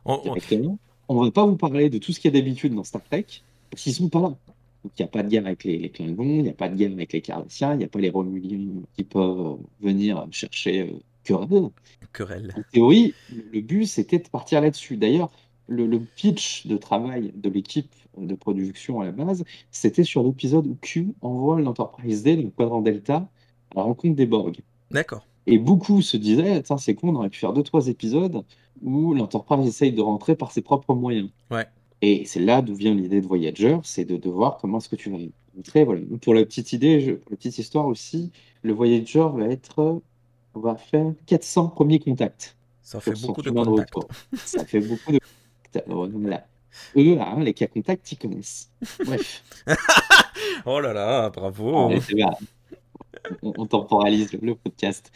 [0.06, 0.78] On- on- directement.
[1.10, 3.26] On va pas vous parler de tout ce qu'il y a d'habitude dans Star Trek,
[3.70, 4.30] parce qu'ils sont pas là.
[4.84, 6.70] Donc il n'y a pas de guerre avec les, les Klingons, il n'y a pas
[6.70, 10.82] de guerre avec les Cardassiens, il n'y a pas les Romuliens qui peuvent venir chercher
[10.82, 11.70] euh, querelle.
[12.13, 12.54] Querelle.
[12.58, 14.98] En théorie, le le but c'était de partir là-dessus.
[14.98, 15.30] D'ailleurs,
[15.67, 20.67] le, le pitch de travail de l'équipe de production à la base, c'était sur l'épisode
[20.67, 23.15] où Q envoie l'Enterprise D, le quadrant Delta,
[23.71, 24.60] à la rencontre des Borg.
[24.91, 25.26] D'accord.
[25.47, 28.43] Et beaucoup se disaient, Tiens, c'est con, on aurait pu faire deux, trois épisodes
[28.84, 31.30] où l'Enterprise essaye de rentrer par ses propres moyens.
[31.50, 31.65] Ouais.
[32.02, 34.95] Et c'est là d'où vient l'idée de Voyager, c'est de, de voir comment est-ce que
[34.95, 35.17] tu vas
[35.56, 35.84] rentrer.
[35.84, 36.02] Voilà.
[36.21, 38.32] Pour la petite idée, je- pour la petite histoire aussi,
[38.63, 40.02] le Voyager va être,
[40.56, 43.93] on va faire 400 premiers contacts Ça fait beaucoup de contacts.
[44.36, 45.88] Ça fait beaucoup de contacts.
[45.88, 46.45] Voilà.
[46.95, 48.71] Eux, hein, les cas contacts, ils connaissent.
[49.05, 49.43] Bref,
[50.65, 51.88] Oh là là, bravo.
[51.88, 52.29] Ouais, bien.
[53.41, 55.12] on, on temporalise le, podcast.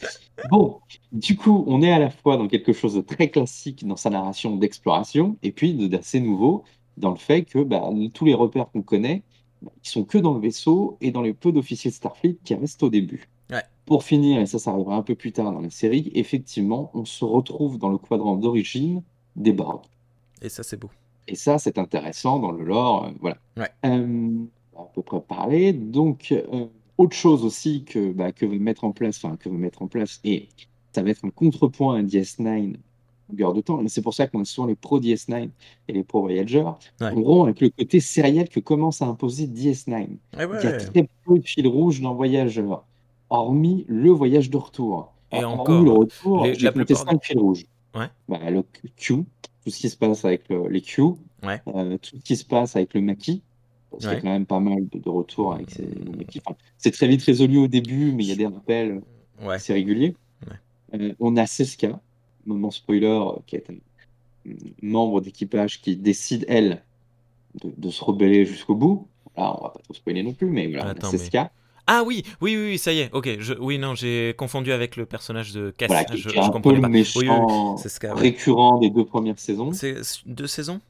[0.49, 0.79] Bon,
[1.11, 4.09] du coup, on est à la fois dans quelque chose de très classique dans sa
[4.09, 6.63] narration d'exploration, et puis d'assez nouveau
[6.97, 9.23] dans le fait que bah, tous les repères qu'on connaît,
[9.61, 12.55] bah, ils sont que dans le vaisseau et dans les peu d'officiers de Starfleet qui
[12.55, 13.29] restent au début.
[13.51, 13.63] Ouais.
[13.85, 17.05] Pour finir, et ça, ça arrivera un peu plus tard dans la série, effectivement, on
[17.05, 19.03] se retrouve dans le quadrant d'origine
[19.35, 19.83] des Borg.
[20.41, 20.89] Et ça, c'est beau.
[21.27, 23.05] Et ça, c'est intéressant dans le lore.
[23.05, 23.37] euh, voilà.
[23.57, 23.69] Ouais.
[23.85, 24.29] Euh,
[24.73, 25.73] on va à peu près parler.
[25.73, 26.65] Donc, euh,
[26.97, 29.87] autre chose aussi que, bah, que veut mettre en place, enfin, que veut mettre en
[29.87, 30.49] place, et
[30.93, 32.75] ça va être un contrepoint à DS9
[33.29, 33.81] longueur de temps.
[33.87, 35.49] C'est pour ça qu'on a souvent les pro DS9
[35.87, 36.63] et les pro Voyager.
[37.01, 37.07] Ouais.
[37.07, 40.07] En gros, avec le côté sériel que commence à imposer DS9.
[40.07, 42.65] Eh Il y a très peu de fil rouge dans Voyager,
[43.29, 45.11] hormis le voyage de retour.
[45.31, 47.65] Et encore, le retour, j'ai la compté plupart- 5 fils rouges.
[48.29, 48.63] Bah, le
[48.95, 49.23] Q,
[49.65, 51.01] tout ce qui se passe avec le- les Q,
[51.43, 51.61] Ouais.
[51.67, 53.41] euh, tout ce qui se passe avec le maquis,
[53.91, 56.39] parce qu'il y a quand même pas mal de, de retours avec ces le maquis.
[56.45, 59.01] Enfin, c'est très vite résolu au début, mais il y a des rappels
[59.41, 59.55] Ouais.
[59.55, 60.15] assez réguliers.
[60.47, 60.99] Ouais.
[61.01, 61.99] Euh, on a Seska,
[62.45, 63.75] moment spoiler, euh, qui est un
[64.81, 66.83] membre d'équipage qui décide, elle,
[67.63, 69.07] de, de se rebeller jusqu'au bout.
[69.35, 71.17] Là, on va pas trop spoiler non plus, mais voilà, on a Attends, mais-
[71.87, 73.13] Ah oui, oui, oui, oui, ça y est.
[73.13, 73.29] Ok.
[73.39, 73.53] Je...
[73.53, 75.87] Oui, non, j'ai confondu avec le personnage de Cass.
[75.87, 76.89] voilà, qui, je, qui est je un peu le pas.
[76.89, 77.73] méchant Oui, oui, oui.
[77.77, 78.13] C'est ce cas.
[78.15, 78.21] ouais.
[78.21, 79.71] récurrent des deux premières saisons.
[79.71, 79.95] C'est
[80.25, 80.81] deux saisons?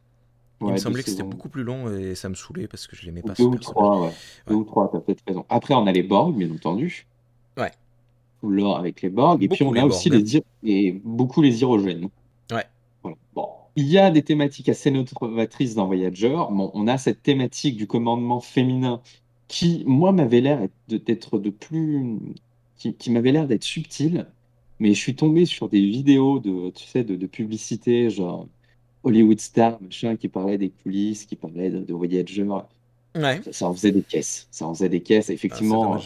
[0.61, 3.05] Il me semblait que c'était beaucoup plus long et ça me saoulait parce que je
[3.05, 3.33] l'aimais pas.
[3.33, 3.75] Deux ce ou personnage.
[3.75, 4.11] trois, ouais.
[4.47, 5.45] Deux ou trois, t'as peut-être raison.
[5.49, 7.05] Après, on a les Borg, bien entendu.
[7.57, 7.71] Ouais.
[8.41, 9.43] lore avec les Borg.
[9.43, 12.09] Et puis on a aussi les et beaucoup les Hyrogènes.
[12.51, 12.63] Ouais.
[13.03, 13.17] Voilà.
[13.33, 13.49] Bon.
[13.75, 16.29] Il y a des thématiques assez novatrices dans Voyager.
[16.29, 19.01] Bon, on a cette thématique du commandement féminin
[19.47, 22.17] qui, moi, m'avait l'air d'être de plus,
[22.77, 24.27] qui, qui m'avait l'air d'être subtile.
[24.79, 28.47] Mais je suis tombé sur des vidéos de, tu sais, de, de publicité, genre
[29.03, 32.43] Hollywood Star, machin, qui parlait des coulisses, qui parlait de, de Voyager.
[32.43, 33.41] Ouais.
[33.43, 34.47] Ça, ça en faisait des caisses.
[34.51, 35.29] Ça en faisait des caisses.
[35.29, 35.97] Ah, Effectivement,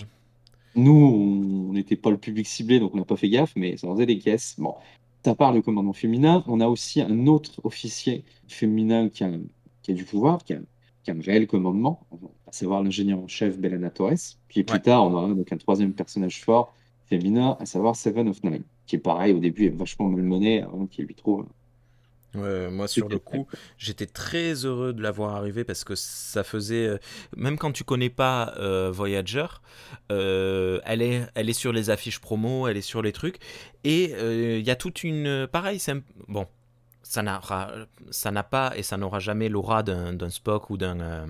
[0.76, 3.88] nous, on n'était pas le public ciblé, donc on n'a pas fait gaffe, mais ça
[3.88, 4.56] en faisait des caisses.
[4.60, 4.76] Bon,
[5.26, 6.44] ça part le commandement féminin.
[6.48, 9.32] On a aussi un autre officier féminin qui a,
[9.82, 10.60] qui a du pouvoir, qui a,
[11.10, 12.08] qui a un réel commandement,
[12.48, 14.14] à savoir l'ingénieur en chef Belana Torres.
[14.48, 14.82] Puis plus Ouais.
[14.82, 16.74] tard, on aura donc un troisième personnage fort
[17.08, 20.86] féminin, à savoir Seven of Nine, qui est pareil, au début est vachement malmené avant
[20.88, 21.46] qu'il lui trouve.
[22.36, 23.48] Ouais, moi, sur le coup,
[23.80, 26.86] j'étais très heureux de la voir arriver parce que ça faisait.
[26.86, 26.98] euh,
[27.36, 29.48] Même quand tu connais pas euh, Voyager,
[30.12, 33.38] euh, elle, est, elle est sur les affiches promo, elle est sur les trucs.
[33.84, 35.48] Et euh, il y a toute une.
[35.52, 36.46] Pareil, c'est un- Bon,
[37.10, 41.00] ça n'a pas et ça n'aura jamais l'aura d'un Spock ou d'un.
[41.00, 41.26] euh,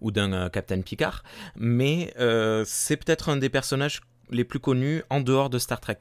[0.00, 1.22] ou d'un euh, Captain Picard,
[1.56, 5.98] mais euh, c'est peut-être un des personnages les plus connus en dehors de Star Trek.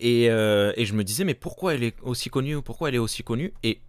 [0.00, 3.22] Et, et je me disais, mais pourquoi elle est aussi connue Pourquoi elle est aussi
[3.22, 3.52] connue?
[3.62, 3.80] Et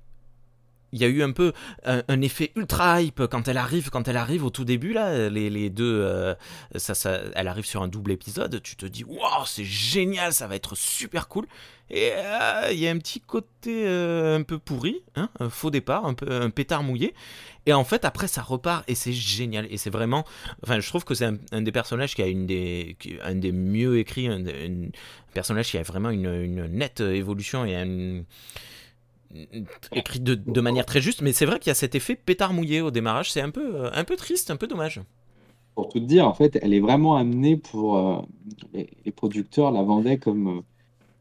[0.96, 1.52] il y a eu un peu
[1.84, 5.70] un, effet ultra hype quand elle arrive, quand elle arrive au tout début là, les,
[5.70, 6.34] deux, euh,
[6.76, 8.62] ça, ça, elle arrive sur un double épisode.
[8.64, 11.46] Tu te dis, waouh, c'est génial, ça va être super cool.
[11.90, 15.70] Et euh, il y a un petit côté euh, un peu pourri, hein, un faux
[15.70, 17.14] départ, un peu un pétard mouillé.
[17.66, 19.68] Et en fait, après, ça repart et c'est génial.
[19.70, 20.24] Et c'est vraiment,
[20.64, 23.98] enfin, je trouve que c'est un, des personnages qui a une des, un des mieux
[23.98, 24.44] écrits, un,
[25.34, 28.24] personnage qui a vraiment une nette évolution et un
[29.93, 32.54] écrit de, de manière très juste, mais c'est vrai qu'il y a cet effet pétard
[32.54, 35.02] mouillé au démarrage, c'est un peu, euh, un peu triste, un peu dommage.
[35.76, 37.98] Pour tout dire, en fait, elle est vraiment amenée pour.
[37.98, 38.21] euh,
[38.74, 40.60] les, les producteurs la vendaient comme.
[40.60, 40.62] euh,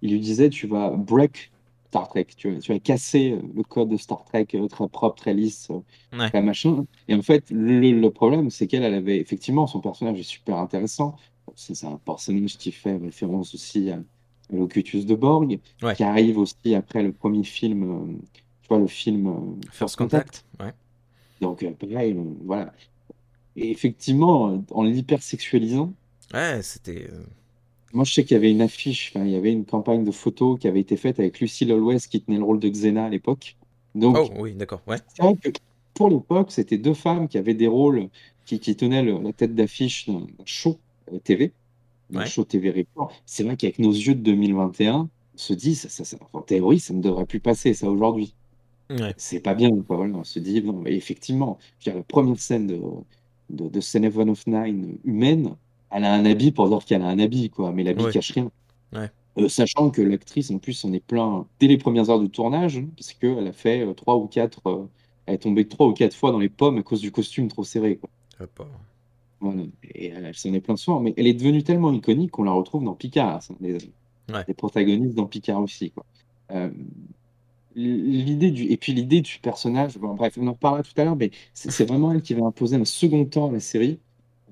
[0.02, 1.52] ils lui disaient tu vas break
[1.88, 5.34] Star Trek, tu vas, tu vas casser le code de Star Trek très propre, très
[5.34, 5.70] lisse,
[6.12, 6.32] Ouais.
[6.32, 6.86] très machin.
[7.08, 9.18] Et en fait, le, le problème, c'est qu'elle elle avait.
[9.18, 11.16] Effectivement, son personnage est super intéressant.
[11.56, 14.00] C'est un personnage qui fait référence aussi à
[14.50, 15.94] Locutus de Borg, Ouais.
[15.94, 18.26] qui arrive aussi après le premier film, euh,
[18.62, 20.72] tu vois, le film euh, First Contact, ouais.
[21.40, 22.72] Donc, euh, pareil, voilà.
[23.56, 25.92] Et effectivement, en l'hypersexualisant,
[26.32, 27.08] Ouais, c'était.
[27.92, 30.58] moi, je sais qu'il y avait une affiche, il y avait une campagne de photos
[30.58, 33.56] qui avait été faite avec Lucy Lawless qui tenait le rôle de Xena à l'époque.
[33.94, 34.96] Donc, Oh oui, d'accord, ouais.
[35.08, 35.50] c'est vrai que
[35.94, 38.08] pour l'époque, c'était deux femmes qui avaient des rôles,
[38.46, 40.78] qui, qui tenaient le- la tête d'affiche d'un show
[41.22, 41.52] TV,
[42.10, 42.26] d'un Ouais.
[42.26, 43.12] show TV Record.
[43.26, 46.78] C'est vrai qu'avec nos yeux de 2021, on se dit, ça, ça- ça- en théorie,
[46.80, 48.34] ça ne devrait plus passer, ça, aujourd'hui.
[48.90, 49.14] Ouais.
[49.16, 49.96] C'est pas bien, quoi.
[49.96, 52.80] Voilà, on se dit, non, mais effectivement, je veux dire, la première scène de,
[53.50, 55.56] de, de Seven of Nine humaine,
[55.90, 58.12] elle a un habit pour dire qu'elle a un habit, quoi, mais l'habit Ouais.
[58.12, 58.50] cache rien.
[59.36, 62.76] Euh, sachant que l'actrice, en plus, on est plein dès les premières heures de tournage,
[62.78, 64.86] hein, parce qu'elle a fait euh, trois ou quatre, euh,
[65.26, 67.64] elle est tombée trois ou quatre fois dans les pommes à cause du costume trop
[67.64, 68.08] serré, quoi.
[68.38, 68.44] Ah,
[69.44, 69.62] Voilà.
[69.94, 72.84] Et elle, s'en est plein soin, mais elle est devenue tellement iconique qu'on la retrouve
[72.84, 73.42] dans Picard.
[73.42, 73.78] C'est un des,
[74.32, 74.44] Ouais.
[74.48, 76.04] des protagonistes dans Picard aussi, quoi.
[76.52, 76.70] Euh,
[77.74, 81.16] l'idée du et puis l'idée du personnage, bon, bref, on en reparlera tout à l'heure,
[81.16, 83.98] mais c'est vraiment elle qui va imposer un second temps à la série.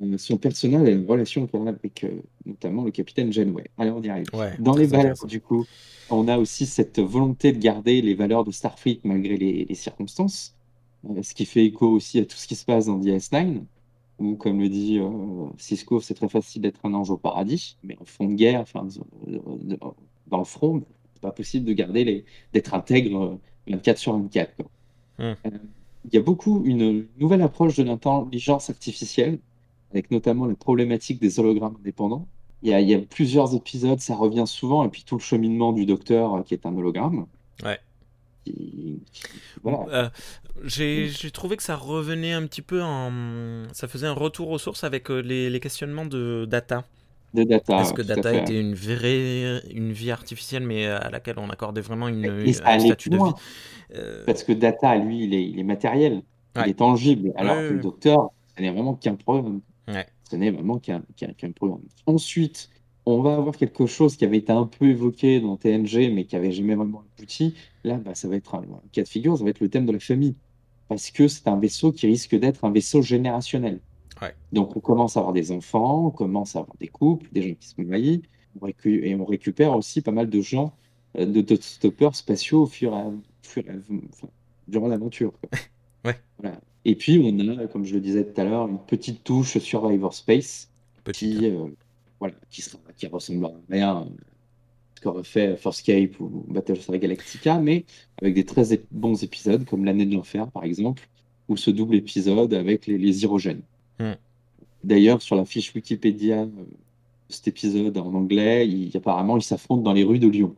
[0.02, 3.70] Euh, son personnage et la relation qu'elle a avec euh, notamment le capitaine Janeway.
[3.78, 4.26] Allez, on y arrive.
[4.32, 5.66] Ouais, Dans les valeurs, du coup,
[6.10, 10.56] on a aussi cette volonté de garder les valeurs de Starfleet malgré les, les circonstances,
[11.10, 13.62] Euh, ce qui fait écho aussi à tout ce qui se passe dans DS9,
[14.18, 15.10] où, comme le dit euh,
[15.58, 18.86] Cisco, c'est très facile d'être un ange au paradis, mais en fond de guerre, enfin,
[19.28, 19.78] euh, de-
[20.28, 20.82] dans le front,
[21.14, 23.38] c'est pas possible de garder les, d'être intègre euh,
[23.72, 24.56] 24 sur 24.
[24.56, 24.66] quoi.
[25.18, 25.34] Hmm.
[25.46, 25.50] Euh,
[26.06, 29.38] Il y a beaucoup une nouvelle approche de l'intelligence artificielle,
[29.92, 32.26] avec notamment la problématique des hologrammes indépendants.
[32.62, 35.20] Il y a, il y a plusieurs épisodes, ça revient souvent, et puis tout le
[35.22, 37.26] cheminement du docteur euh, qui est un hologramme.
[37.64, 37.78] Ouais.
[39.62, 39.84] Voilà.
[39.90, 40.10] Euh,
[40.64, 43.64] j'ai trouvé que ça revenait un petit peu en.
[43.72, 46.84] Ça faisait un retour aux sources avec euh, les, les questionnements de Data.
[47.34, 47.80] De data.
[47.80, 52.08] Est-ce que Data était une vraie une vie artificielle, mais à laquelle on accordait vraiment
[52.08, 53.32] une, un statut de vie.
[53.94, 56.22] Euh, Parce que Data, lui, il est, il est matériel,
[56.56, 59.16] il est tangible, alors que le docteur, ce n'est vraiment qu'un.
[59.88, 60.06] Ouais.
[60.30, 61.82] Ce n'est vraiment qu'un qu'un- qu'un programme.
[62.06, 62.68] Ensuite,
[63.06, 66.36] on va avoir quelque chose qui avait été un peu évoqué dans TNG, mais qui
[66.36, 67.54] avait jamais vraiment abouti.
[67.84, 69.86] Là, bah, ça va être un, un cas de figure, ça va être le thème
[69.86, 70.34] de la famille.
[70.88, 73.80] Parce que c'est un vaisseau qui risque d'être un vaisseau générationnel.
[74.20, 74.34] Ouais.
[74.52, 77.54] Donc, on commence à avoir des enfants, on commence à avoir des couples, des gens
[77.58, 78.22] qui se marient,
[78.84, 80.72] et on récupère aussi pas mal de gens,
[81.18, 83.10] euh, de, de stoppeurs spatiaux au fur et à,
[83.42, 83.74] fur et à-
[84.10, 84.28] enfin,
[84.68, 85.32] durant l'aventure.
[85.40, 85.50] quoi.
[86.04, 86.16] Ouais.
[86.38, 86.60] Voilà.
[86.84, 90.12] Et puis, on a, comme je le disais tout à l'heure, une petite touche Survivor
[90.12, 90.68] Space
[91.04, 91.38] Petite.
[91.38, 91.68] qui, euh,
[92.18, 94.31] voilà, qui sera, qui ressemblera à rien ce
[95.02, 97.84] qu'aurait fait Farscape ou Battlestar Galactica, mais
[98.20, 101.08] avec des très bons épisodes comme l'année de l'enfer par exemple,
[101.48, 103.62] ou ce double épisode avec les, les hydrogènes.
[103.98, 104.12] Hmm.
[104.84, 106.66] D'ailleurs, sur la fiche Wikipédia de
[107.28, 110.54] cet épisode en anglais, il, apparemment, ils s'affrontent dans les rues de Lyon.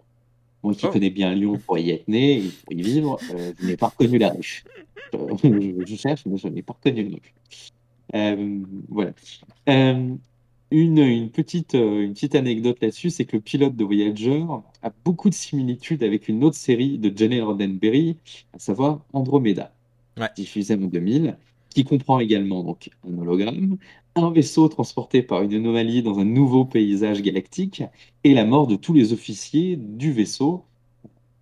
[0.63, 0.91] Moi qui Oh.
[0.91, 3.89] connais bien Lyon pour y être né et pour y vivre, euh, je n'ai pas
[3.89, 4.35] reconnu la.
[4.35, 7.35] Euh, je, je cherche, mais je n'ai pas reconnu la rue.
[8.15, 9.13] Euh, voilà.
[9.69, 10.15] Euh,
[10.75, 14.45] une, une petite, euh, une petite anecdote là-dessus, c'est que le pilote de Voyager
[14.83, 18.17] a beaucoup de similitudes avec une autre série de Gene Roddenberry,
[18.53, 19.73] à savoir Andromeda,
[20.19, 20.31] Ouais.
[20.37, 21.39] diffusée en 2000,
[21.71, 23.79] qui comprend également donc un hologramme,
[24.17, 27.83] un vaisseau transporté par une anomalie dans un nouveau paysage galactique
[28.25, 30.65] et la mort de tous les officiers du vaisseau,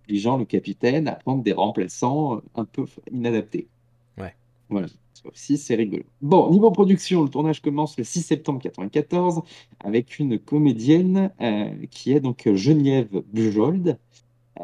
[0.05, 3.69] obligeant le capitaine à prendre des remplaçants un peu inadaptés.
[4.17, 4.35] Ouais.
[4.69, 6.03] Voilà, ça aussi c'est rigolo.
[6.21, 9.41] Bon, niveau production, le tournage commence le 6 septembre 1994
[9.79, 13.97] avec une comédienne euh, qui est donc Geneviève Bujold,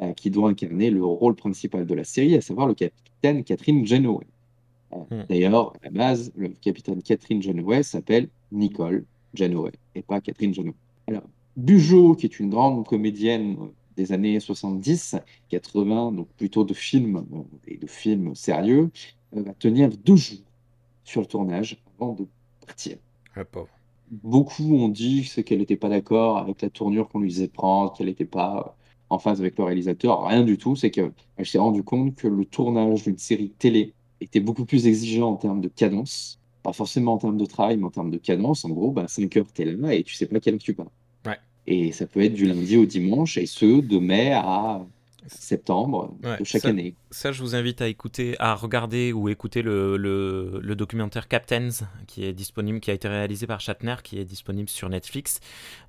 [0.02, 3.86] euh, qui doit incarner le rôle principal de la série, à savoir le capitaine Catherine
[3.86, 4.26] Janeway.
[4.94, 5.24] Euh, Hmm.
[5.30, 10.76] D'ailleurs, à la base, le capitaine Catherine Janeway s'appelle Nicole Janeway et pas Catherine Janeway.
[11.08, 11.24] Alors,
[11.58, 13.58] Bugeaud, qui est une grande comédienne
[13.96, 15.18] des années 70,
[15.50, 17.26] 80, donc plutôt de films
[17.68, 18.92] et de films sérieux,
[19.34, 20.40] va tenir deux jours
[21.04, 22.26] sur le tournage avant de
[22.66, 22.98] partir.
[23.52, 23.68] Pauvre.
[24.12, 27.94] Beaucoup ont dit c'est qu'elle n'était pas d'accord avec la tournure qu'on lui faisait prendre,
[27.94, 28.72] qu'elle n'était pas euh,
[29.10, 30.24] en phase avec le réalisateur.
[30.26, 31.12] Rien du tout, c'est qu'elle
[31.44, 35.62] s'est rendue compte que le tournage d'une série télé était beaucoup plus exigeant en termes
[35.62, 36.40] de cadence.
[36.64, 38.66] Pas forcément en termes de travail, mais en termes de cadence.
[38.66, 40.76] En gros, bah, 5 heures, tu es là et tu sais pas quelle tu.
[41.26, 41.38] Ouais.
[41.68, 44.86] Et ça peut être du lundi au dimanche, et ce, de mai à
[45.28, 46.96] septembre Ouais, de chaque ça- année.
[47.12, 51.70] Ça, je vous invite à écouter, à regarder ou écouter le, le, le documentaire Captains,
[52.06, 55.40] qui est disponible, qui a été réalisé par Shatner, qui est disponible sur Netflix,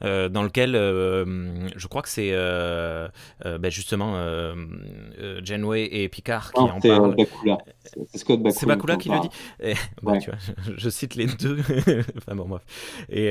[0.03, 3.07] euh, dans lequel euh, je crois que c'est euh,
[3.45, 4.15] ben justement
[5.43, 7.15] Janeway et Picard qui Non, en c'est euh, parlent.
[7.17, 7.59] Bakula.
[7.85, 8.59] C'est Scott Bakula.
[8.59, 9.29] C'est Bakula qui le dit
[9.61, 10.19] Et, bah, Ouais.
[10.21, 11.59] tu vois, je, je cite les deux.
[12.17, 12.63] enfin bon, bref.
[13.11, 13.27] Et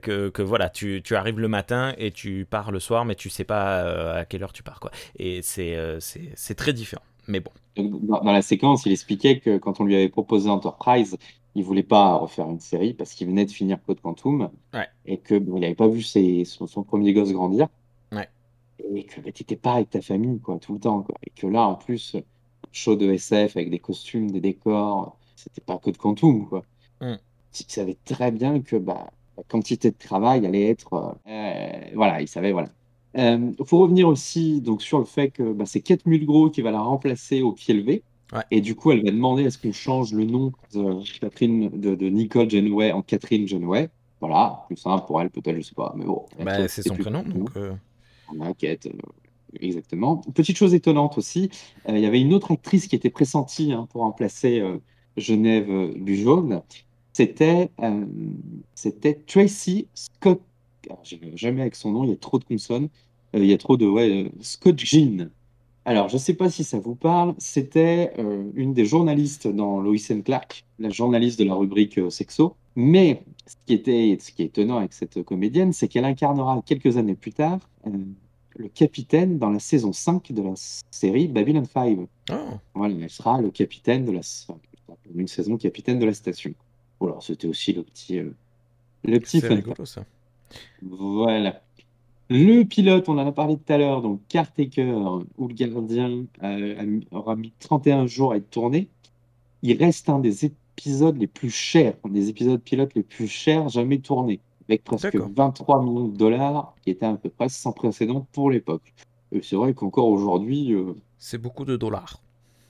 [0.00, 3.28] que, que voilà, tu, tu arrives le matin et tu pars le soir, mais tu
[3.28, 4.80] sais pas à quelle heure tu pars.
[4.80, 4.90] quoi.
[5.18, 5.76] Et c'est
[6.56, 7.02] très différent.
[7.28, 7.50] Mais bon.
[7.76, 11.16] Dans, dans la séquence, il expliquait que quand on lui avait proposé Enterprise,
[11.54, 14.88] il voulait pas refaire une série parce qu'il venait de finir Code Quantum Ouais.
[15.06, 17.68] et que bon, il n'avait pas vu ses- son, son premier gosse grandir
[18.12, 18.28] Ouais.
[18.94, 21.02] et que tu n'étais pas avec ta famille quoi, tout le temps.
[21.02, 21.14] Quoi.
[21.26, 22.16] Et que là, en plus,
[22.72, 26.46] show de SF avec des costumes, des décors, c'était pas Code Quantum.
[26.48, 26.62] Quoi.
[27.00, 27.14] Mm.
[27.58, 30.92] Il savait très bien que bah, la quantité de travail allait être.
[30.94, 32.68] euh, euh, voilà, il savait, voilà.
[33.16, 36.70] Il faut revenir aussi donc, sur le fait que bah, c'est Kate Mulgrew qui va
[36.70, 38.02] la remplacer au pied levé.
[38.32, 38.42] Ouais.
[38.50, 41.94] Et du coup, elle va demander à ce qu'on change le nom de, Catherine, de,
[41.94, 43.88] de Nicole Janeway en Catherine Janeway.
[44.20, 45.94] Voilà, plus simple pour elle, peut-être, je sais pas.
[45.96, 47.50] Mais bon, Bah, c'est son plus prénom, donc.
[47.56, 47.74] euh,
[48.34, 48.92] Voilà, Kate, euh,
[49.60, 50.16] exactement.
[50.34, 51.50] Petite chose étonnante aussi,
[51.88, 54.78] euh, il y avait une autre actrice qui était pressentie hein, pour remplacer euh,
[55.16, 56.62] Genève euh, Bujold.
[57.12, 58.04] C'était euh,
[58.74, 60.42] c'était Tracy Scott.
[61.34, 62.88] Jamais avec son nom, il y a trop de consonnes.
[63.34, 63.86] Euh, il y a trop de.
[63.86, 65.30] Ouais, euh, Scott Jean.
[65.86, 67.36] Alors, je ne sais pas si ça vous parle.
[67.38, 72.10] C'était euh, une des journalistes dans Lois and Clark, la journaliste de la rubrique euh,
[72.10, 72.56] Sexo.
[72.74, 76.96] Mais ce qui était, ce qui est étonnant avec cette comédienne, c'est qu'elle incarnera quelques
[76.96, 77.90] années plus tard euh,
[78.56, 80.54] le capitaine dans la saison 5 de la
[80.90, 81.98] série Babylon 5.
[82.32, 82.34] Oh,
[82.74, 84.22] Voilà, elle sera le capitaine de la,
[85.14, 86.52] une saison capitaine de la station.
[86.98, 88.18] Voilà, c'était aussi le petit,
[89.04, 90.04] le petit c'est fun rigolo ça.
[90.82, 91.62] Voilà.
[92.28, 97.00] Le pilote, on en a parlé tout à l'heure, donc Caretaker ou le gardien euh,
[97.12, 98.88] aura mis 31 jours à être tourné.
[99.62, 103.68] Il reste un des épisodes les plus chers, un des épisodes pilotes les plus chers
[103.68, 105.30] jamais tournés, avec presque D'accord.
[105.36, 108.92] 23 millions de dollars, qui était à peu près sans précédent pour l'époque.
[109.30, 112.20] Et c'est vrai qu'encore aujourd'hui, euh, C'est beaucoup de dollars.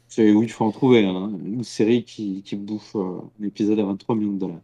[0.08, 3.78] c'est oui, il faut en trouver hein, une série qui, qui bouffe euh, un épisode
[3.80, 4.60] à 23 millions de dollars.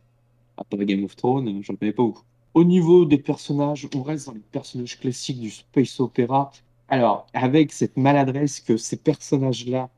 [0.58, 2.24] À part Game of Thrones, j'en connais pas beaucoup.
[2.54, 6.50] Au niveau des personnages, on reste dans les personnages classiques du space opéra.
[6.88, 9.90] Alors, avec cette maladresse que ces personnages-là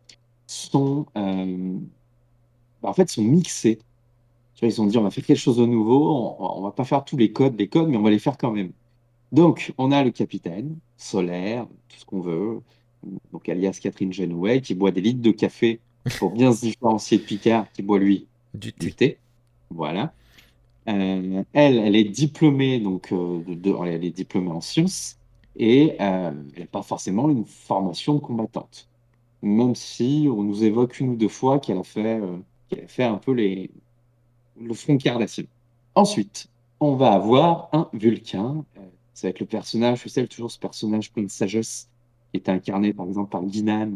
[0.47, 1.79] sont, euh,
[2.83, 3.79] bah, en fait, sont mixés.
[4.55, 6.73] Tu vois, ils ont dit, on va faire quelque chose de nouveau, on, on va
[6.73, 8.73] pas faire tous les codes, les codes, mais on va les faire quand même.
[9.33, 12.63] Donc, on a le capitaine, solaire, tout ce qu'on veut,
[13.33, 15.81] donc alias Catherine Genouet, qui boit des litres de café
[16.19, 18.95] pour bien se différencier de Picard, qui boit lui Du du thé.
[18.95, 19.19] thé.
[19.71, 20.15] Voilà.
[20.89, 25.19] Euh, elle, elle est diplômée, donc euh, de, de- elle est diplômée en sciences
[25.57, 28.89] et euh, elle n'a pas forcément une formation de combattante.
[29.43, 32.89] Même si on nous évoque une ou deux fois qu'elle a fait, euh, qu'elle a
[32.89, 33.71] fait un peu les,
[34.61, 35.45] le front Kardashian.
[35.95, 36.49] Ensuite,
[36.81, 38.65] on va avoir un Vulcain.
[38.77, 38.81] Euh,
[39.15, 41.89] ça va être le personnage, je sais, toujours ce personnage plein de sagesse,
[42.33, 43.91] qui est incarné par exemple par Guinan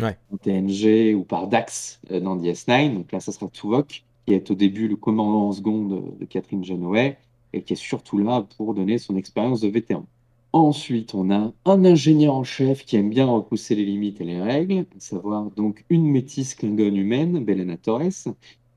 [0.00, 0.16] Ouais.
[0.32, 2.94] en TNG ou par Dax euh, dans DS9.
[2.94, 6.62] Donc là, ça sera Tuvok, qui est au début le commandant en seconde de, Catherine
[6.62, 7.16] Genoway
[7.54, 10.04] et qui est surtout là pour donner son expérience de vétéran.
[10.52, 14.40] Ensuite, on a un ingénieur en chef qui aime bien repousser les limites et les
[14.40, 18.34] règles, à savoir donc une métisse Klingon humaine, Belena Torres.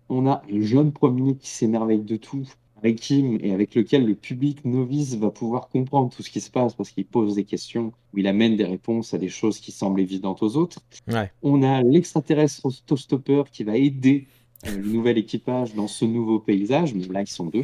[0.08, 2.46] On a un jeune premier qui s'émerveille de tout,
[2.90, 6.74] Kim, et avec lequel le public novice va pouvoir comprendre tout ce qui se passe
[6.74, 10.00] parce qu'il pose des questions ou il amène des réponses à des choses qui semblent
[10.00, 10.80] évidentes aux autres.
[11.08, 11.32] Ouais.
[11.44, 14.28] On a l'extraterrestre autostopper qui va aider
[14.66, 16.94] le nouvel équipage dans ce nouveau paysage.
[16.94, 17.64] Mais là, ils sont deux.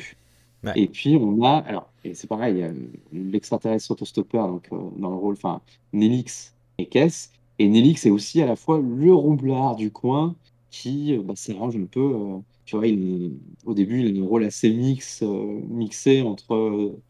[0.64, 0.74] Ouais.
[0.76, 2.74] Et puis, on a, alors, et c'est pareil, euh,
[3.12, 5.62] l'extraterrestre autostopper, donc euh, dans le rôle, enfin,
[5.94, 7.32] Nelix et Kess.
[7.60, 10.36] Et Nelix est aussi à la fois le roublard du coin
[10.70, 12.00] qui euh, bah, s'arrange un peu.
[12.16, 16.54] euh, tu vois, il, au début, il a un rôle assez mix, euh, mixé entre,
[16.56, 17.02] euh,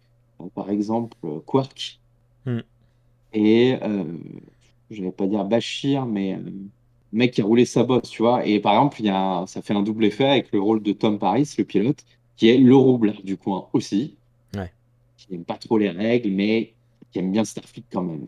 [0.56, 2.00] par exemple, euh, Quark
[2.46, 2.62] Hmm.
[3.34, 4.04] et, euh,
[4.90, 6.52] je vais pas dire Bashir, mais euh,
[7.12, 8.46] mec qui a roulé sa bosse, tu vois.
[8.46, 10.82] Et par exemple, il y a un- ça fait un double effet avec le rôle
[10.82, 12.04] de Tom Paris, le pilote,
[12.36, 14.16] qui est le roublard du coin aussi,
[14.56, 14.72] Ouais.
[15.18, 16.74] qui n'aime pas trop les règles, mais
[17.12, 18.28] qui aime bien Starfleet quand même.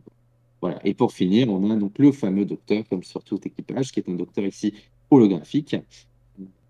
[0.62, 0.80] Voilà.
[0.86, 4.10] Et pour finir, on a donc le fameux docteur, comme sur tout équipage, qui est
[4.10, 4.74] un docteur ici
[5.10, 5.76] holographique,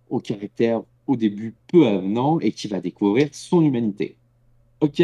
[0.10, 4.16] au caractère au début peu avenant et qui va découvrir son humanité.
[4.82, 5.02] Ok?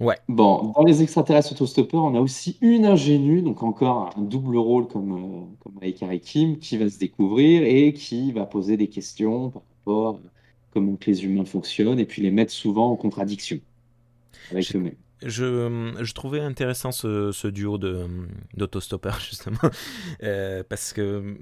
[0.00, 0.18] Ouais.
[0.28, 4.86] Bon, dans les extraterrestres autostoppeurs, on a aussi une ingénue, donc encore un double rôle
[4.88, 8.88] comme, euh, comme avec Harry Kim, qui va se découvrir et qui va poser des
[8.88, 10.20] questions par rapport à
[10.70, 13.60] comment que les humains fonctionnent et puis les mettre souvent en contradiction
[14.50, 14.96] avec eux-mêmes.
[15.24, 18.08] Je, je trouvais intéressant ce, ce duo de
[18.54, 19.58] d'autostoppeurs justement
[20.24, 21.36] Euh, parce que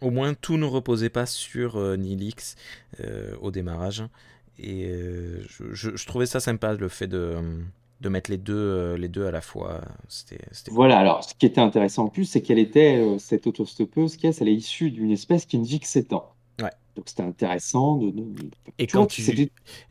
[0.00, 2.56] au moins tout ne reposait pas sur euh, Nilix
[3.00, 4.04] euh, au démarrage
[4.60, 7.36] et euh, je, je- je trouvais ça sympa le fait de,
[8.00, 10.74] de mettre les deux euh, les deux à la fois c'était cool.
[10.74, 14.40] Voilà, alors ce qui était intéressant en plus, c'est qu'elle était, euh, cette autostoppeuse, Kess,
[14.40, 16.32] elle est issue d'une espèce qui ne vit que 7 ans.
[16.62, 16.70] Ouais.
[16.96, 19.22] Donc c'était intéressant de, de- de- Et quand tu,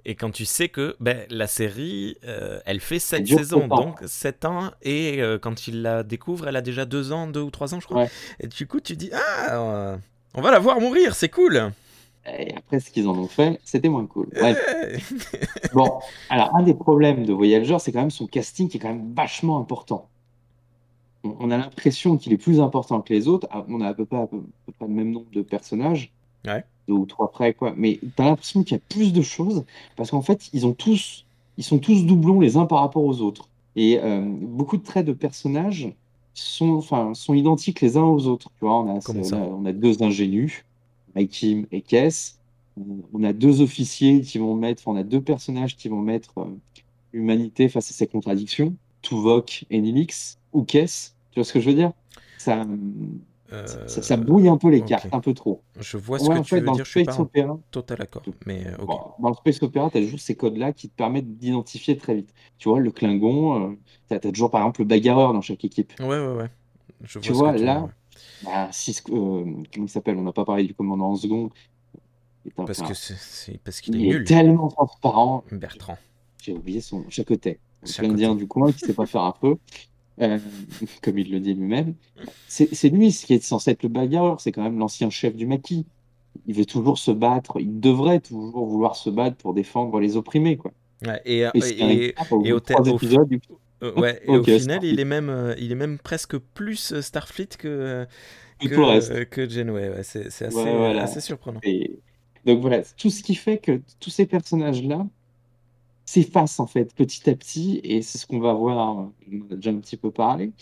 [0.05, 3.99] et quand tu sais que ben, la série, euh, elle fait 7 dure saisons, donc
[4.05, 7.49] 7 ans, et euh, quand il la découvre, elle a déjà 2 ans, 2 ou
[7.51, 8.03] 3 ans, je crois.
[8.03, 8.09] Ouais.
[8.39, 9.97] Et du coup, tu dis, ah,
[10.35, 11.71] on va la voir mourir, c'est cool.
[12.27, 14.27] Et après, ce qu'ils en ont fait, c'était moins cool.
[14.33, 15.13] Bref.
[15.73, 15.99] Bon,
[16.29, 19.13] alors un des problèmes de Voyager, c'est quand même son casting qui est quand même
[19.15, 20.07] vachement important.
[21.23, 23.47] On, a l'impression qu'il est plus important que les autres.
[23.51, 25.41] Ah, On a à peu près, à peu, à peu près le même nombre de
[25.41, 26.11] personnages,
[26.45, 26.63] Ouais.
[26.87, 27.73] deux ou trois près, quoi.
[27.75, 29.65] Mais t'as l'impression qu'il y a plus de choses
[29.97, 31.25] parce qu'en fait, ils ont tous,
[31.57, 33.49] ils sont tous doublons les uns par rapport aux autres.
[33.75, 35.93] Et euh, beaucoup de traits de personnages
[36.33, 38.49] sont, enfin, sont identiques les uns aux autres.
[38.57, 40.63] Tu vois, on a, on a, on a deux ingénus,
[41.29, 42.39] Kim et Kess.
[43.13, 46.57] On a deux officiers qui vont mettre, on a deux personnages qui vont mettre euh,
[47.13, 51.69] l'humanité face à ces contradictions, Tuvok et Nilix, ou Kess, tu vois ce que je
[51.69, 51.93] veux dire?
[52.37, 52.65] Ça,
[53.85, 54.85] ça, ça Euh, brouille un peu les ok.
[54.85, 55.63] cartes, un peu trop.
[55.79, 57.15] Je vois ce Ouais, que en tu fait, veux dans dire, le je suis pas
[57.15, 58.87] Space en Opera, total accord, mais euh, ok.
[58.87, 62.15] bon, dans le Space Opera, tu as juste ces codes-là qui te permettent d'identifier très
[62.15, 62.33] vite.
[62.57, 63.77] Tu vois, le Klingon,
[64.09, 65.93] tu as, toujours par exemple le bagarreur dans chaque équipe.
[65.99, 66.49] Ouais, ouais, ouais.
[67.03, 67.89] Je Tu vois tu là.
[68.43, 70.17] Bah, Cisco- euh, comment il s'appelle?
[70.17, 71.49] On n'a pas parlé du commandant en second.
[72.45, 75.43] Il est un- Parce enfin, que c'est parce qu'il est il est nul, tellement transparent.
[75.51, 75.97] Bertrand.
[76.41, 77.29] J'ai oublié son Chaque
[78.01, 79.57] l'Indien du coin qui sait pas faire un feu,
[80.21, 80.37] euh,
[81.01, 81.95] comme il le dit lui-même.
[82.47, 85.45] C'est lui ce qui est censé être le bagarreur, c'est quand même l'ancien chef du
[85.47, 85.85] maquis.
[86.47, 90.57] Il veut toujours se battre, il devrait toujours vouloir se battre pour défendre les opprimés,
[90.57, 90.71] quoi.
[91.05, 91.59] Ouais, et, Et
[92.07, 92.97] et, au et au, au
[93.83, 94.89] euh, ouais, et au final, Starfleet.
[94.89, 98.07] il est même, euh, il est même presque plus euh, Starfleet que,
[98.61, 99.09] Et tout le reste.
[99.09, 99.69] que, que.
[99.71, 101.03] Ouais, c'est assez, Ouais, voilà.
[101.03, 101.63] assez surprenant.
[101.63, 101.99] Et
[102.45, 105.07] donc voilà, tout ce qui fait que tous ces personnages-là
[106.05, 108.97] s'effacent en fait petit à petit, et c'est ce qu'on va voir,
[109.31, 110.53] on a déjà un petit peu parlé.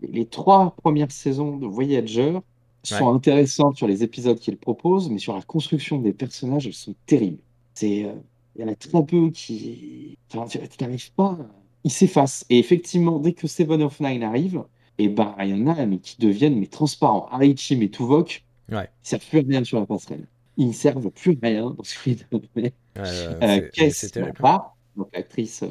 [0.00, 2.38] Les trois premières saisons de Voyager
[2.84, 6.96] sont intéressantes sur les épisodes qu'ils proposent, mais sur la construction des personnages, elles sont
[7.06, 7.42] terribles.
[7.74, 8.14] C'est, euh,
[8.56, 11.38] il y en a très peu qui, enfin, tu tu n'arrives pas,
[11.84, 12.44] ils s'effacent.
[12.50, 14.64] Et effectivement, dès que Seven of Nine arrive,
[14.98, 17.28] et ben il y en a mais qui deviennent mais transparents.
[17.56, 18.88] Kim et Tuvok, Ouais.
[19.04, 20.26] ils servent plus à rien sur la passerelle.
[20.56, 22.10] Ils ne servent plus à rien dans ce.
[22.10, 24.32] Ouais, Euh, n'a terrible.
[24.38, 25.68] pas, donc l'actrice euh,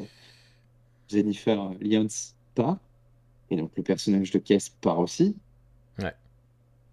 [1.08, 2.06] Jennifer Lyons
[2.54, 2.78] part,
[3.50, 5.34] et donc le personnage de Kess part aussi.
[5.98, 6.12] Ouais.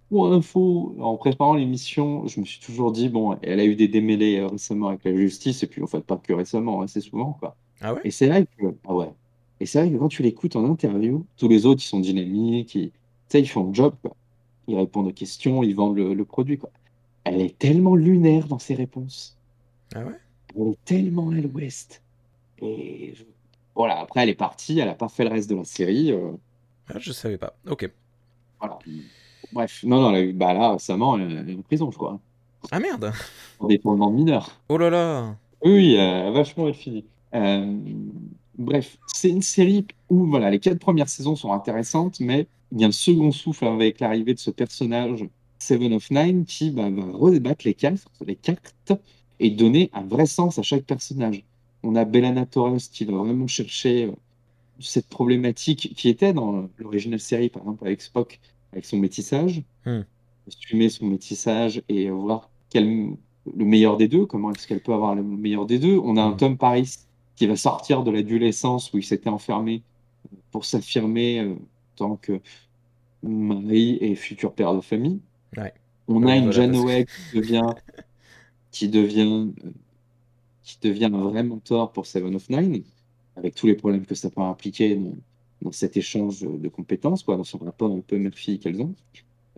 [0.09, 3.87] Pour info, en préparant l'émission, je me suis toujours dit, bon, elle a eu des
[3.87, 7.33] démêlés euh, récemment avec la justice, et puis en fait pas que récemment, assez souvent,
[7.33, 7.55] quoi.
[7.81, 8.01] Ah ouais?
[8.03, 9.11] Et c'est vrai que, ah ouais.
[9.59, 12.75] Et c'est vrai que quand tu l'écoutes en interview, tous les autres, ils sont dynamiques,
[12.75, 12.97] ils, tu
[13.29, 14.15] sais, ils font le job, quoi.
[14.67, 16.69] Ils répondent aux questions, ils vendent le, le produit, quoi.
[17.23, 19.37] Elle est tellement lunaire dans ses réponses.
[19.95, 20.19] Ah ouais?
[20.55, 22.01] Elle est tellement à l'ouest.
[22.61, 23.23] Et je-
[23.75, 26.11] voilà, après, elle est partie, elle n'a pas fait le reste de la série.
[26.11, 26.31] euh,
[26.89, 27.55] Ah, je savais pas.
[27.69, 27.89] Ok.
[28.59, 28.79] voilà.
[29.51, 32.19] Bref, non, non, là, bah là, récemment, elle est en prison, je crois,
[32.71, 33.11] Ah merde
[33.59, 34.61] en dépendant de mineurs.
[34.69, 37.05] Oh là là Oui, oui, elle a vachement elle fini.
[37.35, 37.77] Euh,
[38.57, 42.83] bref, c'est une série où voilà, les quatre premières saisons sont intéressantes, mais il y
[42.83, 45.25] a un second souffle avec l'arrivée de ce personnage,
[45.59, 48.93] Seven of Nine, qui bah, va redébattre les cartes, les cartes
[49.39, 51.45] et donner un vrai sens à chaque personnage.
[51.83, 54.11] On a Bellana Torres qui va vraiment chercher euh,
[54.79, 58.39] cette problématique qui était dans l'original série, par exemple avec Spock,
[58.71, 60.01] avec son métissage, Hmm.
[60.47, 62.85] assumer son métissage et voir quel,
[63.45, 65.97] le meilleur des deux, comment est-ce qu'elle peut avoir le meilleur des deux.
[65.99, 66.37] On a un Hmm.
[66.37, 66.95] Tom Paris
[67.41, 69.81] qui va sortir de l'adolescence où il s'était enfermé
[70.51, 71.57] pour s'affirmer euh, en
[71.95, 72.39] tant que
[73.23, 75.19] mari et futur père de famille.
[75.57, 75.73] Ouais.
[76.07, 77.73] On a une Janeway qui devient,
[78.69, 79.71] qui devient, euh,
[80.61, 82.83] qui devient un vrai mentor pour Seven of Nine,
[83.35, 85.17] avec tous les problèmes que ça peut impliquer dans,
[85.63, 88.93] dans cet échange de compétences, quoi, dans son rapport un peu mère-fille qu'elles ont.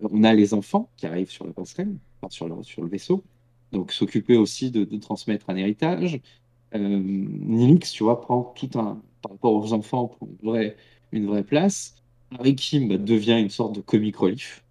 [0.01, 3.25] On a les enfants qui arrivent sur la passerelle, enfin, sur le, sur le vaisseau,
[3.73, 6.21] donc s'occuper aussi de, de transmettre un héritage.
[6.75, 10.77] Euh, Nilix, tu vois, prend tout un, par rapport aux enfants, prend une vraie,
[11.11, 11.95] une vraie place.
[12.31, 14.63] Harry Kim bah, devient une sorte de comic relief.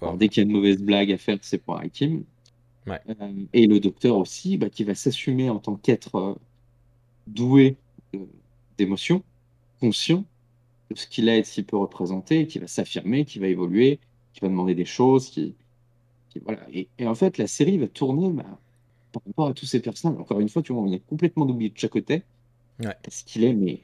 [0.00, 2.24] Alors, dès qu'il y a une mauvaise blague à faire, c'est pour Harry Kim.
[2.86, 3.00] Ouais.
[3.08, 6.34] Euh, et le docteur aussi, bah, qui va s'assumer en tant qu'être euh,
[7.26, 7.76] doué
[8.14, 8.20] euh,
[8.78, 9.22] d'émotions,
[9.80, 10.24] conscient
[10.90, 13.48] de ce qu'il a et de ce qu'il peut représenter, qui va s'affirmer, qui va
[13.48, 14.00] évoluer,
[14.34, 15.56] qui va demander des choses, qui,
[16.30, 16.60] qui- voilà.
[16.72, 18.60] Et, et en fait, la série va tourner bah,
[19.12, 20.18] par rapport à tous ces personnages.
[20.20, 22.22] Encore une fois, tu vois, on est complètement oublié de chaque côté.
[22.84, 22.94] Ouais.
[23.02, 23.80] Parce qu'il est, mais,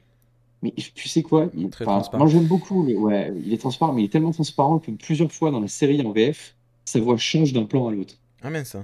[0.61, 2.23] mais tu sais quoi il- Très enfin, transparent.
[2.23, 2.83] Moi, j'aime beaucoup.
[2.83, 5.67] le- ouais, il est transparent, mais il est tellement transparent que plusieurs fois dans la
[5.67, 6.55] série en VF,
[6.85, 8.15] sa voix change d'un plan à l'autre.
[8.41, 8.77] Ah mince.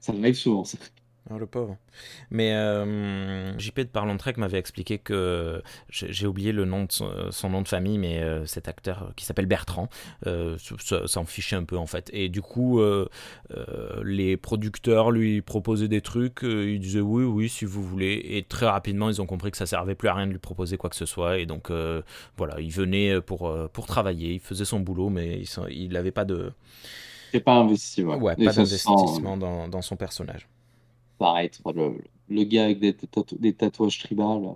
[0.00, 0.78] Ça arrive souvent, ça.
[1.28, 1.76] Oh, le pauvre.
[2.30, 7.12] Mais euh, JP de Parlons Trek m'avait expliqué que j'ai oublié le nom de son,
[7.30, 9.88] son nom de famille, mais euh, cet acteur qui s'appelle Bertrand
[10.26, 12.10] euh, ça- s'en fichait un peu en fait.
[12.12, 13.06] Et du coup, euh,
[13.52, 18.20] euh, les producteurs lui proposaient des trucs, euh, il disait oui, oui, si vous voulez.
[18.30, 20.78] Et très rapidement, ils ont compris que ça servait plus à rien de lui proposer
[20.78, 21.38] quoi que ce soit.
[21.38, 22.02] Et donc, euh,
[22.38, 26.52] voilà, il venait pour, pour travailler, il faisait son boulot, mais il n'avait pas de,
[27.32, 28.20] C'est pas investi, ouais.
[28.20, 30.48] ouais, Et pas d'investissement dans, dans son personnage.
[31.20, 31.60] Paraître.
[31.72, 31.98] Le,
[32.28, 34.48] le gars avec des, tatou- des tatouages tribales,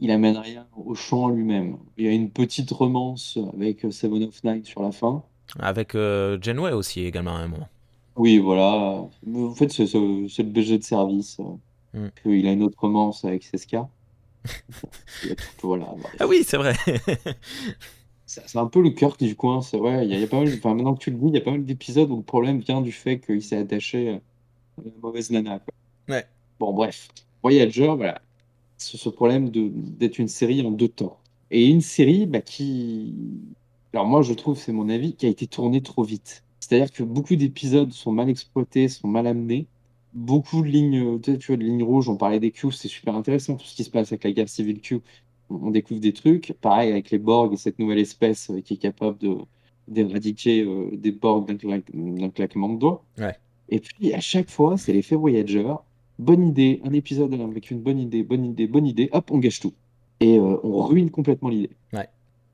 [0.00, 1.76] il amène rien au chant lui-même.
[1.96, 5.22] Il y a une petite romance avec Seven of Nine sur la fin.
[5.58, 7.68] Avec euh, Janeway aussi également à un moment.
[8.16, 9.06] Oui, voilà.
[9.34, 11.38] En fait, c'est le BG de service.
[11.40, 11.44] euh,
[11.94, 12.08] Mm.
[12.22, 13.48] qu'il a une autre romance avec.
[15.24, 15.86] Il a tout- voilà.
[16.20, 16.74] Ah oui, c'est vrai.
[18.26, 20.04] C'est un peu le cœur du coin, c'est vrai.
[20.04, 21.34] Il y a, il y a pas mal, enfin, maintenant que tu le dis, il
[21.34, 24.20] y a pas mal d'épisodes où le problème vient du fait qu'il s'est attaché
[25.02, 25.58] mauvaise nana.
[25.60, 25.74] quoi.
[26.14, 26.26] Ouais.
[26.58, 27.08] Bon, bref.
[27.42, 28.20] Voyager, voilà.
[28.78, 31.18] Ce, ce problème d'être une série en deux temps.
[31.50, 33.14] Et une série bah, qui.
[33.92, 36.44] Alors, moi, je trouve, c'est mon avis, qui a été tournée trop vite.
[36.60, 39.66] C'est-à-dire que beaucoup d'épisodes sont mal exploités, sont mal amenés.
[40.14, 42.88] Beaucoup de lignes, tu sais, tu vois, de lignes rouges, on parlait des Q, c'est
[42.88, 45.00] super intéressant, tout ce qui se passe avec la guerre civile Q.
[45.50, 46.52] On découvre des trucs.
[46.60, 49.36] Pareil avec les Borg et cette nouvelle espèce euh, qui est capable de
[49.86, 53.04] d'éradiquer euh, des Borg d'un claquement de doigts.
[53.16, 53.34] Ouais.
[53.68, 55.72] Et puis, à chaque fois, c'est l'effet Voyager.
[56.18, 59.60] Bonne idée, un épisode avec une bonne idée, bonne idée, bonne idée, hop, on gâche
[59.60, 59.74] tout.
[60.20, 61.70] Et euh, on ruine complètement l'idée.
[61.92, 62.08] Ouais.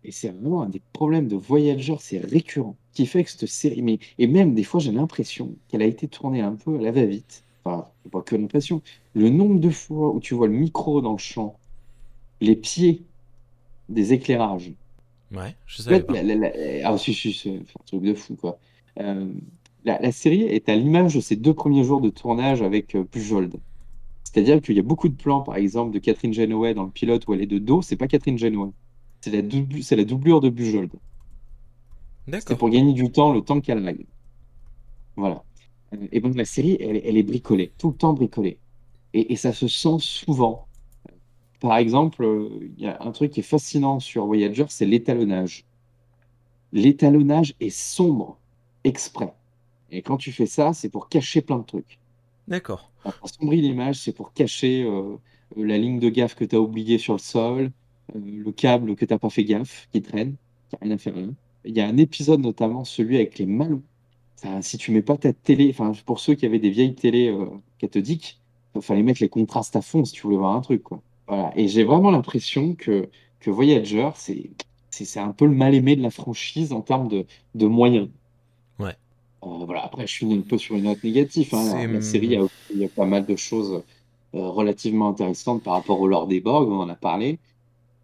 [0.04, 3.80] Et c'est vraiment un des problèmes de Voyager, c'est récurrent, qui fait que cette série,
[3.80, 6.92] mais, et même des fois, j'ai l'impression qu'elle a été tournée un peu à la
[6.92, 7.42] va-vite.
[7.64, 8.82] Enfin, pas que l'impression.
[9.14, 11.56] Le nombre de fois où tu vois le micro dans le champ,
[12.42, 13.02] les pieds
[13.88, 14.72] des éclairages,
[15.34, 16.12] Ouais, je savais pas.
[16.12, 16.52] la- la- la-
[16.84, 18.58] ah, si, si, c'est c'est un truc de fou, quoi.
[19.00, 19.26] Euh,
[19.84, 23.04] la, la série est à l'image de ses deux premiers jours de tournage avec euh,
[23.12, 23.56] Bujold.
[24.24, 27.26] C'est-à-dire qu'il y a beaucoup de plans, par exemple, de Catherine Janeway dans le pilote
[27.28, 27.82] où elle est de dos.
[27.82, 28.70] C'est pas Catherine Janeway.
[29.22, 30.92] C'est la, doublu- c'est la doublure de Bujold.
[32.26, 32.58] D'accord.
[32.58, 34.06] pour gagner du temps, le temps qu'elle règle.
[35.16, 35.44] Voilà.
[35.94, 38.58] Euh, Et donc la série, elle, elle est bricolée, tout le temps bricolée.
[39.12, 40.68] Et, et ça se sent souvent.
[41.60, 42.26] Par exemple,
[42.78, 45.66] il y a un truc qui est fascinant sur Voyager, c'est l'étalonnage.
[46.72, 48.38] L'étalonnage est sombre,
[48.84, 49.32] exprès.
[49.94, 51.98] Et quand tu fais ça, c'est pour cacher plein de trucs.
[52.48, 52.90] D'accord.
[53.22, 55.16] Assombrit l'image, c'est pour cacher euh,
[55.56, 57.70] euh, la ligne de gaffe que tu as oubliée sur le sol,
[58.14, 60.34] euh, le câble que tu n'as pas fait gaffe, qui traîne,
[60.68, 61.28] qui n'a rien à faire là.
[61.64, 63.82] Il y a un épisode notamment, celui avec les malous.
[64.60, 67.46] Si tu mets pas ta télé, enfin, pour ceux qui avaient des vieilles télés euh,
[67.78, 68.40] cathodiques,
[68.74, 71.00] il fallait mettre les contrastes à fond si tu voulais voir un truc, quoi.
[71.28, 71.50] Voilà.
[71.56, 73.08] Et j'ai vraiment l'impression que,
[73.40, 74.10] que Voyager,
[74.90, 77.24] c'est un peu le mal-aimé de la franchise en termes de,
[77.54, 78.08] de moyens.
[79.46, 79.84] Euh, voilà.
[79.84, 81.48] Après, je suis un peu sur une note négative.
[81.52, 81.64] hein.
[81.74, 83.82] La, la série, il y a, il y a pas mal de choses
[84.32, 87.38] relativement intéressantes par rapport au lore des Borg, on en a parlé,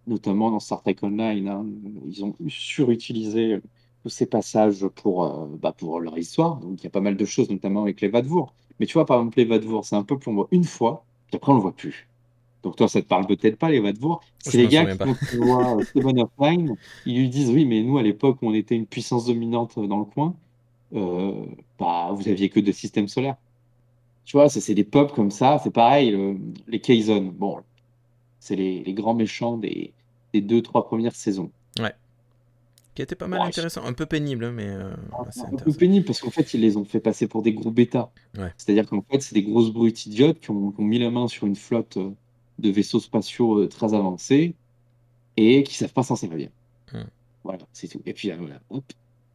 [0.07, 1.49] notamment dans Star Trek Online.
[1.49, 1.67] hein.
[2.09, 3.63] Ils ont surutilisé euh,
[4.05, 6.57] tous ces passages pour, euh, bah, pour leur histoire.
[6.61, 8.55] Donc il y a pas mal de choses, notamment avec les Vadvour.
[8.79, 11.37] Mais tu vois, par exemple, les Vadvour, c'est un peuple qu'on voit une fois, puis
[11.37, 12.09] après on le voit plus.
[12.63, 14.21] Donc toi, ça te parle peut-être pas, les Vadvour.
[14.39, 16.77] C'est les gars qui, quand voient euh, Seven of Nine,
[17.07, 20.05] ils lui disent, oui, mais nous, à l'époque on était une puissance dominante dans le
[20.05, 20.37] coin, euh,
[20.93, 23.37] bah, vous aviez que deux systèmes solaires.
[24.25, 25.59] Tu vois, c'est des peuples comme ça.
[25.63, 26.39] C'est pareil, le-
[26.69, 27.33] les Kazon.
[27.37, 27.59] Bon,
[28.39, 29.93] c'est les, les grands méchants des,
[30.33, 31.51] des deux, trois premières saisons.
[31.79, 31.93] Ouais.
[32.95, 33.85] Qui était pas mal Bon, intéressant.
[33.85, 34.93] Un peu pénible, mais euh,
[35.53, 38.11] un peu pénible parce qu'en fait, ils les ont fait passer pour des gros bêtas.
[38.37, 38.53] Ouais.
[38.57, 41.27] C'est-à-dire qu'en fait, c'est des grosses brutes idiotes qui ont, qui ont mis la main
[41.29, 42.11] sur une flotte euh,
[42.59, 44.55] de vaisseaux spatiaux euh, très avancés
[45.37, 46.51] et qui savent pas s'en servir.
[46.93, 47.05] Hmm.
[47.45, 48.03] Voilà, c'est tout.
[48.07, 48.85] Et puis là, voilà, hop,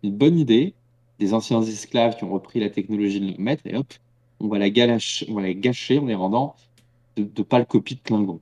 [0.03, 0.74] une bonne idée,
[1.20, 3.93] des anciens esclaves qui ont repris la technologie de leur maître et hop,
[4.39, 6.55] on va la, galache- on va la gâcher en les rendant
[7.16, 8.41] de, de pâles copies de Klingons.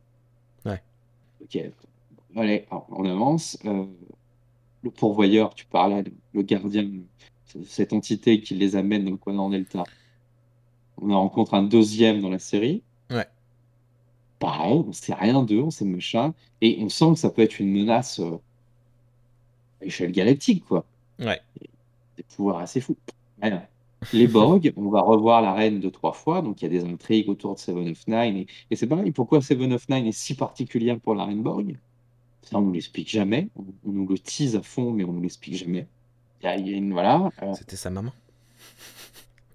[0.65, 0.81] Ouais.
[1.41, 1.59] Ok,
[2.35, 3.57] allez, alors, on avance.
[3.65, 3.85] Euh,
[4.81, 6.89] le pourvoyeur, tu parlais, le, le gardien,
[7.65, 9.83] cette entité qui les amène dans le quadrant Delta.
[10.97, 12.81] On en rencontre un deuxième dans la série.
[13.09, 13.27] Ouais.
[14.39, 16.33] Pareil, on sait rien d'eux, on sait machin.
[16.59, 18.37] Et on sent que ça peut être une menace euh,
[19.81, 20.85] à échelle galactique, quoi.
[21.19, 21.39] Ouais.
[22.17, 22.97] Des pouvoirs assez fous.
[24.13, 26.85] Les Borg, on va revoir la reine deux, trois fois, donc il y a des
[26.85, 28.37] intrigues autour de Seven of Nine.
[28.37, 31.79] Et, et c'est pareil, pourquoi Seven of Nine est si particulière pour la reine Borg?
[32.43, 33.49] Ça, on nous l'explique jamais.
[33.55, 35.89] On, on nous le tease à fond, mais on nous l'explique jamais.
[36.41, 38.11] Il y a, il y a une, voilà, euh, C'était sa maman.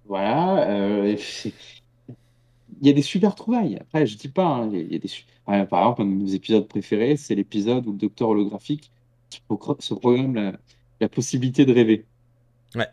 [0.05, 0.69] voilà.
[0.71, 1.17] euh,
[2.81, 3.77] il y a des super trouvailles.
[3.81, 5.81] Après, je dis pas, hein, il y a, il y a des, su- Ouais, par
[5.83, 8.93] exemple, un de mes épisodes préférés, c'est l'épisode où le docteur holographique
[9.31, 9.41] se,
[9.95, 10.59] programme la,
[11.01, 12.08] la possibilité de rêver.
[12.75, 12.87] Ouais.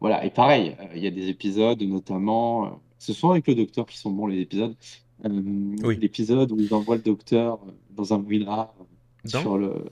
[0.00, 3.54] Voilà, et pareil, euh, il y a des épisodes, notamment, euh, ce sont avec le
[3.54, 4.76] docteur qui sont bons les épisodes.
[5.24, 5.30] Euh,
[5.82, 5.98] Oui.
[6.00, 7.58] L'épisode où ils envoient le docteur
[7.90, 8.74] dans un WinRAR,
[9.24, 9.84] Dans sur le,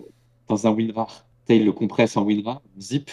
[0.49, 1.27] dans un WinRAR.
[1.49, 3.12] Il le compresse en WinRAR, zip, et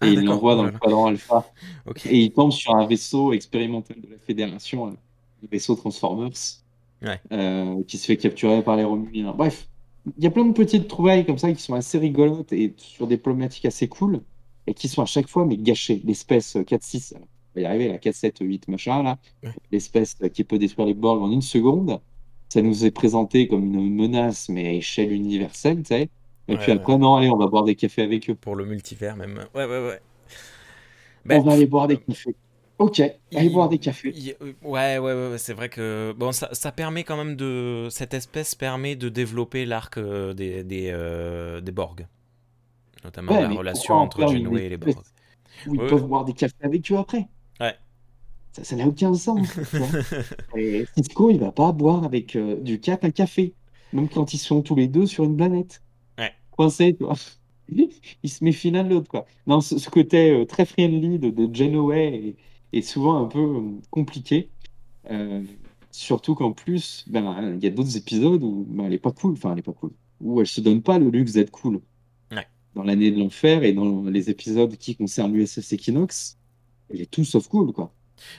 [0.00, 1.46] Ah, il l'envoie Oh dans là le quadrant alpha.
[1.86, 2.06] Ok.
[2.06, 4.96] Et il tombe sur un vaisseau expérimental de la Fédération, un
[5.50, 6.30] vaisseau Transformers,
[7.02, 7.20] Ouais.
[7.32, 9.32] euh, qui se fait capturer par les Romuliens.
[9.36, 9.68] Bref,
[10.16, 13.06] il y a plein de petites trouvailles comme ça qui sont assez rigolotes et sur
[13.08, 14.20] des problématiques assez cool
[14.66, 16.00] et qui sont à chaque fois mais gâchées.
[16.04, 17.20] L'espèce 4-6, on
[17.56, 19.50] va y arriver, la 4-7-8 machin là, Ouais.
[19.70, 22.00] l'espèce qui peut détruire les Borg en une seconde,
[22.48, 26.10] ça nous est présenté comme une menace mais à échelle universelle, tu sais.
[26.48, 26.78] Et Ouais, puis ouais.
[26.78, 28.34] après, non, allez, on va boire des cafés avec eux.
[28.34, 29.46] Pour le multivers même.
[29.54, 30.00] Ouais, ouais, ouais.
[31.24, 32.34] On Ben, va aller boire des cafés.
[32.78, 34.12] Ok, allez il- boire des cafés.
[34.14, 37.88] il- ouais, ouais, ouais, ouais, c'est vrai que bon, ça, ça permet quand même de.
[37.90, 42.06] Cette espèce permet de développer l'arc euh, des, des, euh, des Borg.
[43.04, 44.96] Notamment Ouais, la relation entre Janeway et les Borg.
[45.66, 45.86] où ils Ouais.
[45.88, 47.28] peuvent boire des cafés avec eux après?
[47.60, 47.74] Ouais.
[48.52, 49.48] Ça, ça n'a aucun sens.
[50.56, 53.54] Et Cisco, il va pas boire avec euh, du cap un café,
[53.92, 55.82] même quand ils sont tous les deux sur une planète.
[56.18, 56.32] Ouais.
[56.50, 57.14] Coincés, tu vois.
[58.22, 59.24] Il se méfie l'un de l'autre, quoi.
[59.46, 62.36] Non, ce, ce côté euh, très friendly de, de est,
[62.72, 64.50] est souvent un peu euh, compliqué.
[65.90, 69.32] Surtout qu'en plus, ben, il y a d'autres épisodes où ben, elle est pas cool,
[69.34, 71.80] enfin, elle est pas cool, où elle se donne pas le luxe d'être cool.
[72.74, 76.38] Dans l'année de l'enfer et dans les épisodes qui concernent l'USS Equinox,
[76.90, 77.94] elle est tout sauf cool, quoi.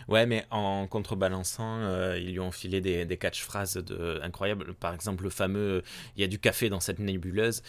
[0.07, 4.73] Ouais, mais en contrebalançant, euh, ils lui ont filé des, des catchphrases de, incroyables.
[4.73, 5.84] Par exemple, le fameux
[6.15, 7.63] Il y a du café dans cette nébuleuse.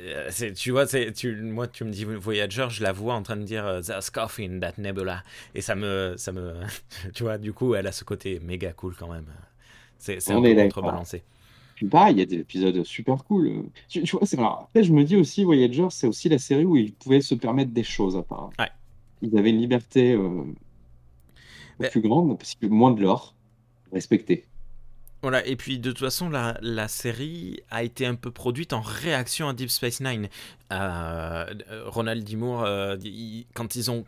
[0.00, 3.44] Euh, tu vois, tu, moi, tu me dis Voyager, je la vois en train de
[3.44, 5.22] dire euh, There's coffee in that nebula.
[5.54, 6.14] Et ça me.
[6.16, 6.54] Ça me
[7.14, 9.26] tu vois, du coup, elle a ce côté méga cool quand même.
[9.98, 11.22] C'est contrebalancé.
[11.86, 13.64] Pareil, il y a des épisodes super cool.
[13.88, 16.64] Tu, tu vois, c'est alors, après, je me dis aussi, Voyager, c'est aussi la série
[16.64, 18.52] où ils pouvaient se permettre des choses, apparemment.
[18.58, 18.70] Ouais.
[19.22, 20.44] Ils avaient une liberté euh,
[21.78, 23.34] Mais- plus grande, parce que moins de l'or,
[23.92, 24.44] respecté.
[25.22, 28.80] Voilà, et puis de toute façon, la, la série a été un peu produite en
[28.80, 30.28] réaction à Deep Space Nine.
[30.72, 31.44] Euh,
[31.86, 32.36] Ronald D.
[32.36, 34.04] Moore, euh, il- quand ils ont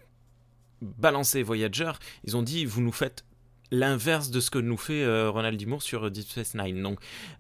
[0.80, 1.90] balancé Voyager,
[2.24, 3.24] ils ont dit vous nous faites
[3.70, 5.66] l'inverse de ce que nous fait euh, Ronald D.
[5.66, 6.82] Moore sur Deep Space Nine.
[6.82, 6.98] Donc,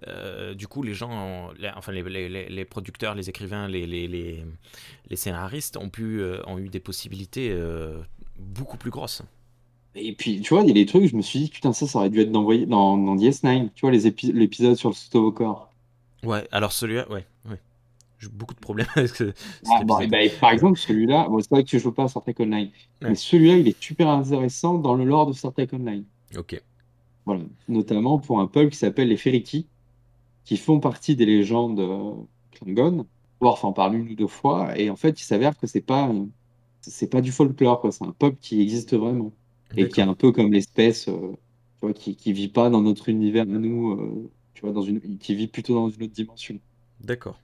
[0.08, 3.66] euh, du coup, les gens, ont- les- enfin les, les- les- les producteurs, les écrivains,
[3.68, 3.86] les,
[5.16, 7.98] scénaristes ont, pu, euh, ont eu des possibilités euh,
[8.38, 9.22] beaucoup plus grosses.
[9.96, 11.86] Et puis, tu vois, il y a des trucs, je me suis dit, putain, ça,
[11.88, 13.70] ça aurait dû être dans, dans, dans DS9.
[13.74, 15.72] Tu vois, l'épisode sur le Stovokor.
[16.22, 17.60] Ouais, alors celui-là, ouais, ouais.
[18.20, 19.32] J'ai beaucoup de problèmes avec ce,
[19.66, 20.02] Ah, bon, épisode.
[20.02, 22.34] eh ben, par exemple, celui-là, bon, c'est vrai que je joue pas à Star Trek
[22.38, 22.70] Online,
[23.02, 23.08] Ouais.
[23.08, 26.04] mais celui-là, il est super intéressant dans le lore de Star Trek Online.
[26.36, 26.62] Ok.
[27.26, 27.44] Voilà.
[27.68, 29.66] Notamment pour un peuple qui s'appelle les Feriki,
[30.44, 32.12] qui font partie des légendes euh,
[32.52, 33.06] Klingon.
[33.40, 36.12] Worf en parle une ou deux fois, et en fait, il s'avère que c'est pas,
[36.82, 37.90] c'est pas du folklore, quoi.
[37.90, 39.32] C'est un peuple qui existe vraiment,
[39.76, 41.32] et qui est un peu comme l'espèce euh,
[41.78, 44.82] tu vois, qui, qui vit pas dans notre univers à nous, euh, tu vois, dans
[44.82, 46.58] une, qui vit plutôt dans une autre dimension.
[47.00, 47.40] D'accord.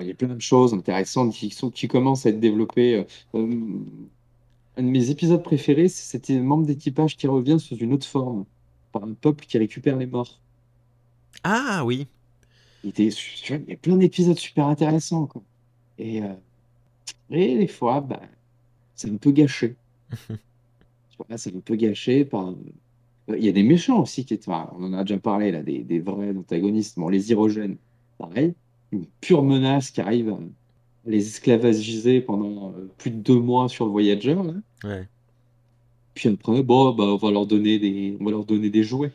[0.00, 3.04] Il y a plein de choses intéressantes qui, sont, qui commencent à être développées.
[3.34, 3.44] Euh,
[4.76, 8.44] un de mes épisodes préférés, c'était un membre d'équipage qui revient sous une autre forme,
[8.92, 10.40] par un peuple qui récupère les morts.
[11.44, 12.06] Ah oui.
[12.84, 15.26] Il, était, tu vois, il y a plein d'épisodes super intéressants.
[15.26, 15.42] Quoi.
[15.98, 16.34] Et, euh,
[17.30, 18.20] et des fois, bah,
[18.94, 19.76] c'est un peu gâché.
[21.36, 22.54] C'est un peu gâché par.
[23.28, 24.48] Il y a des méchants aussi qui étaient.
[24.48, 26.98] enfin, on en a déjà parlé là, des, des vrais antagonistes.
[26.98, 27.76] Bon, les hyrogènes,
[28.18, 28.54] pareil,
[28.92, 30.38] une pure menace qui arrive à
[31.06, 34.34] les esclavagiser pendant euh, plus de deux mois sur le Voyager.
[34.34, 34.54] Là.
[34.84, 35.08] Ouais.
[36.14, 39.12] Puis après, bon, bah, on va leur donner des, on va leur donner des jouets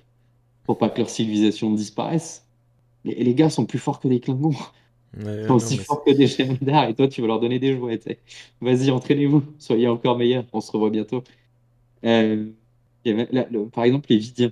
[0.65, 2.45] pour pas que leur civilisation disparaisse.
[3.05, 4.55] Et les gars sont plus forts que les Klingons.
[5.17, 7.75] Ouais, Ils sont aussi forts que des Jem'Hadar et toi, tu vas leur donner des
[7.75, 7.99] jouets.
[8.61, 10.45] Vas-y, entraînez-vous, soyez encore meilleurs.
[10.53, 11.23] On se revoit bientôt.
[12.05, 12.45] Euh,
[13.03, 14.51] le- par exemple, les Vidiens.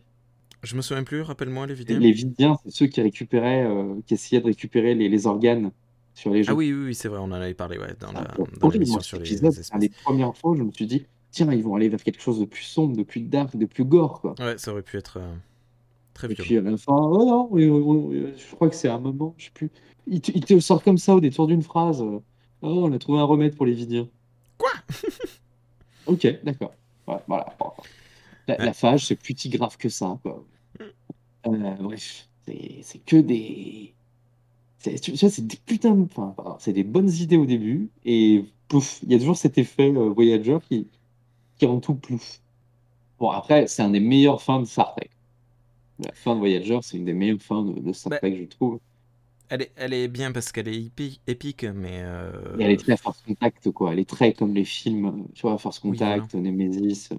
[0.63, 1.99] Je me souviens plus, rappelle-moi les vidéos.
[1.99, 5.71] Les Vidiens, c'est ceux qui récupéraient, euh, qui essayaient de récupérer les, les organes
[6.19, 8.27] sur les Ah oui, oui, oui, c'est vrai, on en avait parlé ouais, dans la-
[8.61, 9.69] moi, sur les, les c'est espèces.
[10.03, 12.45] premières fois où je me suis dit, tiens, ils vont aller vers quelque chose de
[12.45, 14.35] plus sombre, de plus dark, de plus gore, quoi.
[14.39, 15.35] Ouais, ça aurait pu être euh,
[16.13, 16.45] très Et violent.
[16.45, 19.69] puis à la fin, oh non, je crois que c'est un moment, je sais plus.
[20.07, 22.01] Il te, il te le sort comme ça au détour d'une phrase.
[22.01, 22.19] euh,
[22.61, 24.07] Oh, on a trouvé un remède pour les Vidiens.
[24.57, 24.71] Quoi?
[26.05, 26.73] Ok, d'accord.
[27.07, 27.55] Ouais, voilà.
[28.47, 28.65] La, Ouais.
[28.65, 30.43] la phage, c'est plus si grave que ça, quoi.
[31.47, 33.93] Euh, bref, c'est que des.
[34.79, 36.03] C'est- Tu vois, c'est des putains de.
[36.03, 39.91] Enfin, c'est des bonnes idées au début, et pouf, il y a toujours cet effet
[39.95, 40.87] euh, Voyager qui,
[41.57, 42.41] qui rend tout plouf.
[43.19, 45.09] Bon, après, c'est un des meilleurs fins de Star Trek.
[45.99, 48.45] La fin de Voyager, c'est une des meilleures fins de, de Star Bah, Trek, je
[48.45, 48.79] trouve.
[49.49, 52.95] elle, est, elle est bien parce qu'elle est épi- épique, mais euh, elle est très
[52.97, 53.91] Force Contact, quoi.
[53.93, 56.21] Elle est très comme les films, tu vois, Force oui, voilà.
[56.21, 57.09] Contact, Nemesis.
[57.11, 57.17] euh,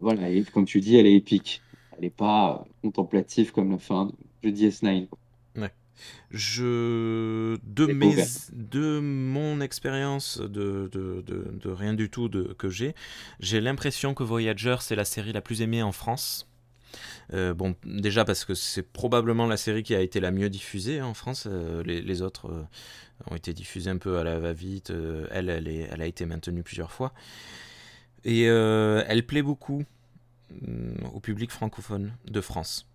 [0.00, 1.64] Voilà, et comme tu dis, elle est épique.
[1.92, 5.08] Elle n'est pas euh, contemplative comme la fin de DS9.
[5.08, 5.18] quoi.
[6.30, 8.16] Je de mes
[8.52, 12.94] de mon expérience de, de, de, de rien du tout de, que j'ai,
[13.40, 16.48] j'ai l'impression que Voyager c'est la série la plus aimée en France.
[17.32, 21.00] Euh, bon, déjà parce que c'est probablement la série qui a été la mieux diffusée
[21.00, 21.46] hein, en France.
[21.48, 22.62] Euh, les, les autres euh,
[23.30, 24.92] ont été diffusées un peu à la va-vite.
[25.30, 27.12] Elle, elle, est, elle a été maintenue plusieurs fois.
[28.24, 29.84] Et elle plaît beaucoup
[30.50, 32.86] hum, au public francophone de France.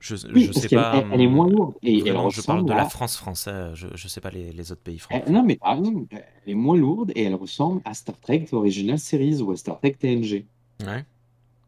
[0.00, 0.96] Je, sais pas.
[0.96, 2.88] elle- elle est moins hum, lourde et elle Vraiment, je parle de la.
[2.88, 3.74] France française.
[3.74, 5.34] Je, je sais pas les, les autres pays elle- francophones.
[5.34, 8.98] non, mais par exemple, elle est moins lourde et elle ressemble à Star Trek Original
[8.98, 10.46] Series ou à Star Trek TNG.
[10.86, 11.04] Ouais.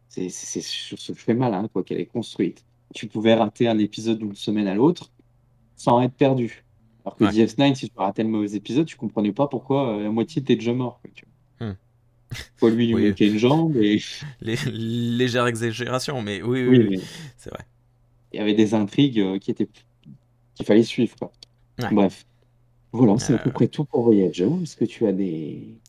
[0.09, 2.65] C'est sur ce fait malin, quoi, qu'elle est construite.
[2.95, 5.11] Tu pouvais rater un épisode d'une semaine à l'autre
[5.77, 6.65] sans être perdu.
[7.05, 7.31] Alors que Ouais.
[7.31, 10.55] DS9, si tu ratais le mauvais épisode, tu comprenais pas pourquoi euh, la moitié était
[10.57, 11.01] déjà mort.
[11.03, 11.25] quoi, tu
[11.59, 11.69] vois.
[11.69, 11.77] Hmm.
[12.57, 14.01] Faut lui lui Oui, une jambe et
[14.41, 17.01] les, légère exagération, mais oui, oui, oui,
[17.37, 17.65] c'est vrai.
[18.33, 19.69] Il y avait des intrigues euh, qui étaient
[20.55, 21.33] qu'il fallait suivre, quoi.
[21.79, 21.93] Ouais.
[21.93, 22.27] Bref,
[22.93, 24.49] voilà, c'est à peu Euh, près tout pour Voyager.
[24.63, 25.81] Est-ce que tu as des...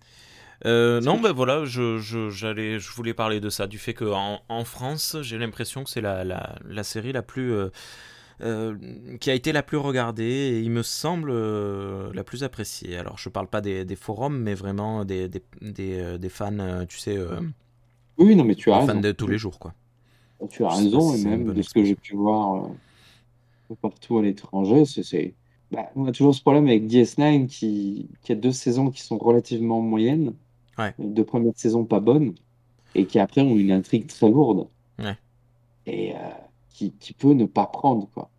[0.65, 4.41] Euh, non, ben voilà, je, je, j'allais, je voulais parler de ça, du fait qu'en
[4.47, 7.51] en France, j'ai l'impression que c'est la, la, la série la plus.
[7.53, 7.69] euh,
[8.41, 8.77] euh,
[9.21, 11.31] qui a été la plus regardée et il me semble
[12.13, 12.97] la plus appréciée.
[12.97, 16.97] Alors, je parle pas des, des forums, mais vraiment des, des, des, des fans, tu
[16.99, 17.17] sais,
[18.17, 19.73] Oui, non, mais tu as des fans de tous les jours, quoi.
[20.49, 24.85] Tu as raison, et même de ce que j'ai pu voir euh, partout à l'étranger,
[24.85, 25.33] c'est,
[25.71, 29.17] bah, on a toujours ce problème avec DS9 qui, qui a deux saisons qui sont
[29.17, 30.33] relativement moyennes,
[30.77, 32.33] Ouais, deux premières saisons pas bonnes,
[32.95, 34.67] et qui après ont une intrigue très lourde,
[34.99, 35.15] ouais,
[35.85, 36.17] et euh,
[36.69, 38.29] qui, qui peut ne pas prendre, quoi.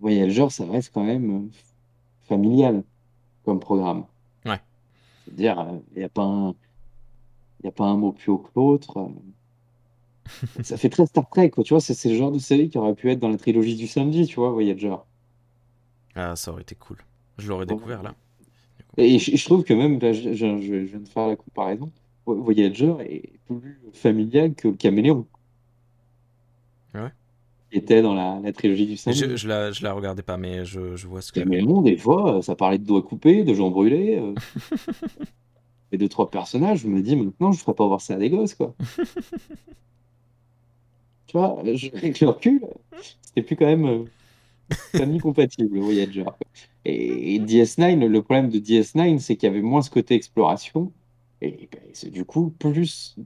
[0.00, 1.48] Voyager, ça reste quand même euh,
[2.28, 2.82] familial
[3.44, 4.04] comme programme.
[4.46, 4.58] ouais.
[5.24, 6.54] C'est-à-dire, il n'y a pas un,
[7.62, 9.10] y a pas un mot plus haut que l'autre.
[10.62, 11.64] Ça fait très Star Trek, quoi.
[11.64, 13.86] Tu vois, c'est le genre de série qui aurait pu être dans la trilogie du
[13.86, 14.94] samedi, tu vois, Voyager.
[16.14, 16.98] Ah, ça aurait été cool.
[17.38, 18.14] Je l'aurais découvert là.
[18.96, 21.90] Et je, je trouve que même, là, je, je- je viens de faire la comparaison,
[22.26, 25.26] Vo- Voyager est plus familial que le Caméléon,
[26.94, 27.10] Ouais?
[27.72, 29.36] qui était dans la, la trilogie du samedi.
[29.36, 31.40] je la, je la regardais pas, mais je, vois ce que.
[31.40, 34.34] Caméléon, des fois, euh, ça parlait de doigts coupés, de gens brûlés, euh,
[35.92, 38.30] et deux, trois personnages, je me dis, maintenant, je ferais pas voir ça à des
[38.30, 38.74] gosses, quoi.
[41.26, 42.60] Tu vois, je, avec le recul,
[43.22, 44.04] c'était plus quand même euh,
[44.96, 46.24] famille compatible, Voyager.
[46.84, 50.92] Et, et DS9, le problème de DS9, c'est qu'il y avait moins ce côté exploration,
[51.40, 53.16] et, ben, c'est du coup plus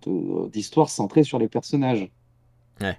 [0.52, 2.10] d'histoires centrées sur les personnages.
[2.80, 2.96] Ouais.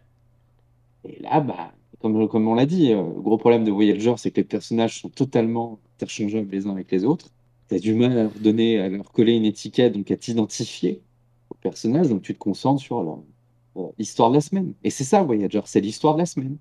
[1.05, 4.31] Et là, bah, comme, comme on l'a dit, euh, le gros problème de Voyager, c'est
[4.31, 7.29] que les personnages sont totalement interchangeables les uns avec les autres.
[7.69, 11.01] Tu as du mal à leur donner, à leur coller une étiquette, donc à t'identifier
[11.49, 13.19] aux personnages, donc tu te concentres sur leur,
[13.77, 14.73] euh, histoire de la semaine.
[14.83, 16.57] Et c'est ça, Voyager, c'est l'histoire de la semaine.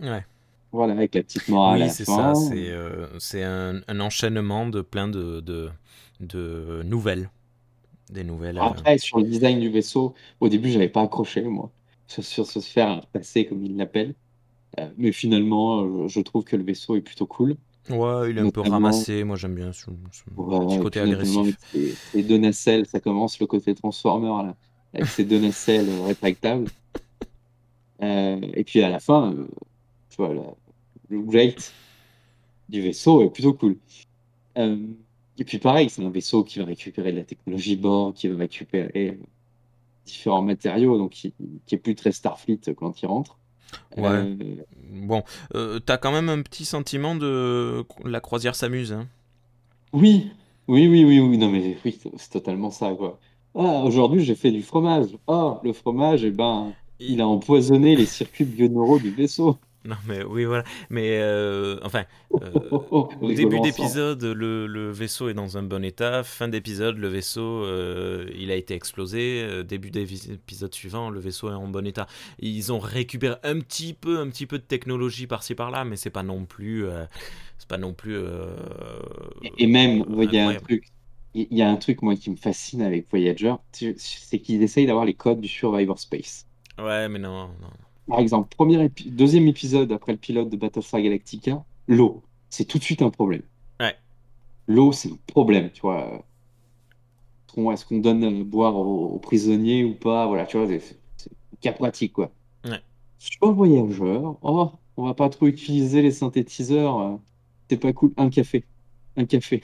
[0.00, 0.24] Ouais.
[0.72, 2.34] Voilà, avec la petite morale à Oui, la c'est ça.
[2.34, 5.70] C'est euh, c'est un, un enchaînement de plein de, de,
[6.20, 7.30] de nouvelles.
[8.10, 8.58] Des nouvelles.
[8.58, 11.70] euh, Après, sur le design du vaisseau, au début, j'avais pas accroché, moi,
[12.06, 14.14] sur, sur ce sphère passé, comme ils l'appellent.
[14.78, 17.56] Euh, mais finalement, euh, je trouve que le vaisseau est plutôt cool.
[17.90, 19.24] Ouais, il est un peu ramassé.
[19.24, 19.90] Moi, j'aime bien ce,
[20.36, 21.56] ouais, côté agressif.
[22.12, 24.56] ces deux nacelles, ça commence le côté Transformer, là,
[24.94, 26.68] avec ces deux nacelles rétractables.
[28.02, 29.46] Euh, et puis à la fin, euh,
[30.10, 30.54] tu vois, la-
[31.08, 31.72] le rate
[32.68, 33.76] du vaisseau est plutôt cool.
[34.58, 34.76] Euh,
[35.38, 38.36] et puis pareil, c'est un vaisseau qui va récupérer de la technologie Borg, qui va
[38.38, 39.14] récupérer euh,
[40.04, 41.32] différents matériaux, donc qui,
[41.66, 43.38] qui est plus très Starfleet quand il rentre.
[43.96, 44.36] Ouais.
[44.90, 45.22] Bon,
[45.86, 48.92] t'as quand même un petit sentiment de la croisière s'amuse.
[48.92, 49.06] Hein.
[49.94, 50.30] oui,
[50.68, 53.18] oui, oui, oui, oui, non mais oui, c'est totalement ça, quoi.
[53.54, 55.16] Ah, aujourd'hui j'ai fait du fromage.
[55.26, 59.58] Oh, le fromage, eh ben, il a empoisonné les circuits bioneuraux du vaisseau.
[59.84, 60.62] Non, mais oui, voilà.
[60.90, 62.04] Mais euh, enfin,
[62.42, 66.22] euh, Oh, oh, au début d'épisode, le, le vaisseau est dans un bon état.
[66.22, 69.64] Fin d'épisode, le vaisseau, euh, il a été explosé.
[69.64, 72.06] Début d'épisode suivant, le vaisseau est en bon état.
[72.38, 76.10] Ils ont récupéré un petit peu, un petit peu de technologie par-ci par-là, mais c'est
[76.10, 76.86] pas non plus,
[77.58, 78.18] c'est pas non plus
[79.58, 80.92] Et même, il y a un truc,
[81.34, 85.04] il y a un truc, moi, qui me fascine avec Voyager, c'est qu'ils essayent d'avoir
[85.04, 86.46] les codes du Survivor Space.
[86.78, 87.70] Ouais, mais non, non.
[88.08, 92.22] Par exemple, premier épi- deuxième épisode après le pilote de Battlestar Galactica, l'eau.
[92.50, 93.42] C'est tout de suite un problème.
[93.80, 93.96] Ouais.
[94.66, 96.24] L'eau, c'est un problème, tu vois.
[97.72, 100.26] Est-ce qu'on donne à boire aux, aux prisonniers ou pas?
[100.26, 101.30] Voilà, tu vois, c'est
[101.60, 102.32] cas pratique, quoi.
[102.64, 102.80] Ouais.
[103.18, 106.98] Sur Voyageur, oh, on va pas trop utiliser les synthétiseurs.
[107.00, 107.16] euh,
[107.70, 108.12] C'est pas cool.
[108.16, 108.64] Un café.
[109.16, 109.62] Un café.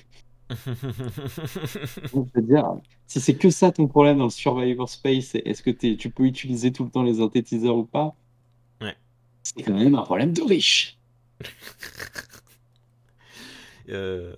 [2.13, 5.71] Je veux dire, si c'est que ça ton problème dans le Survivor Space, est-ce que
[5.71, 8.17] tu peux utiliser tout le temps les synthétiseurs ou pas?
[8.81, 8.97] Ouais.
[9.43, 11.01] C'est quand même un problème de riche.
[13.89, 14.33] Euh,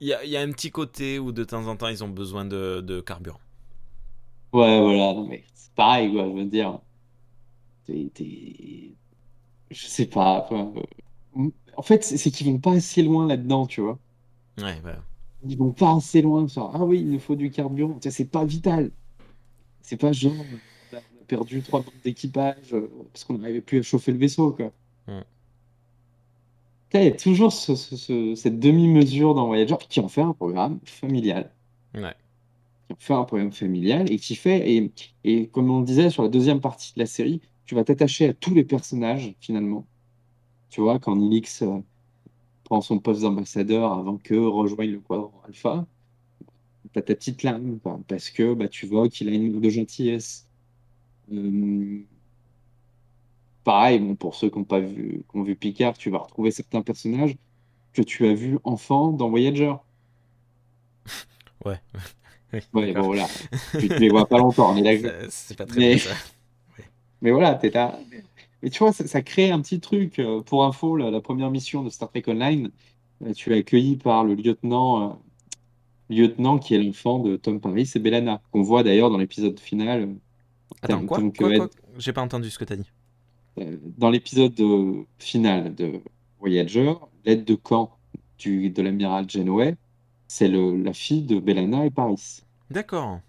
[0.00, 2.02] Il y, a, il y a un petit côté où de temps en temps ils
[2.02, 3.40] ont besoin de, de carburant.
[4.52, 6.80] Ouais, voilà, non, mais c'est pareil, quoi, je veux dire.
[9.70, 10.44] Je sais pas.
[10.48, 10.72] quoi.
[11.76, 13.98] En fait, c'est qu'ils vont pas assez loin là-dedans, tu vois.
[14.58, 14.96] Ouais, bah,
[15.48, 16.46] Ils vont pas assez loin.
[16.46, 17.98] Genre, ah oui, il nous faut du carburant.
[18.00, 18.90] C'est pas vital.
[19.82, 20.32] C'est pas genre,
[20.92, 24.52] on a perdu trois membres d'équipage euh, parce qu'on n'arrivait plus à chauffer le vaisseau,
[24.52, 24.72] quoi.
[25.08, 25.20] Mm.
[26.94, 30.32] Il y a toujours ce- ce- ce- cette demi-mesure dans Voyager qui en fait un
[30.32, 31.52] programme familial.
[31.94, 32.14] ouais.
[32.88, 34.92] qui en fait un programme familial et qui fait, et,
[35.24, 38.28] et comme on le disait sur la deuxième partie de la série, tu vas t'attacher
[38.30, 39.86] à tous les personnages finalement.
[40.70, 41.80] Tu vois, quand Nilix euh,
[42.66, 45.86] prend son poste d'ambassadeur avant que rejoigne le quadrant alpha,
[46.92, 49.70] t'as ta petite larme, quoi, parce que bah, tu vois qu'il a une marque de
[49.70, 50.48] gentillesse.
[51.32, 52.00] Euh,
[53.64, 56.50] pareil, bon, pour ceux qui n'ont pas vu, qui ont vu Picard, tu vas retrouver
[56.50, 57.36] certains personnages
[57.94, 59.74] que tu as vus enfant dans Voyager.
[61.64, 61.80] Ouais.
[62.52, 63.26] Oui, Ouais, bon, voilà.
[63.72, 65.26] Tu, tu les vois pas longtemps, on est d'accord.
[65.30, 66.14] C'est pas très Mais- ça.
[67.20, 67.98] Mais voilà, t'es là.
[68.66, 70.18] Mais tu vois, ça, ça crée un petit truc.
[70.18, 72.72] Euh, Pour info, la, la première mission de Star Trek Online,
[73.22, 75.14] euh, tu es accueilli par le lieutenant, euh,
[76.10, 80.08] lieutenant qui est l'enfant de Tom Paris et Bellana, qu'on voit d'ailleurs dans l'épisode final.
[80.08, 80.16] en
[80.82, 82.90] Attends, quoi, J'ai pas entendu ce que t'as dit.
[83.60, 84.60] euh, dans l'épisode
[85.20, 86.00] final de
[86.40, 86.92] Voyager,
[87.24, 87.96] l'aide de camp
[88.38, 89.76] du, de l'amiral Janeway,
[90.26, 92.40] c'est la fille de Bellana et Paris.
[92.68, 93.20] D'accord.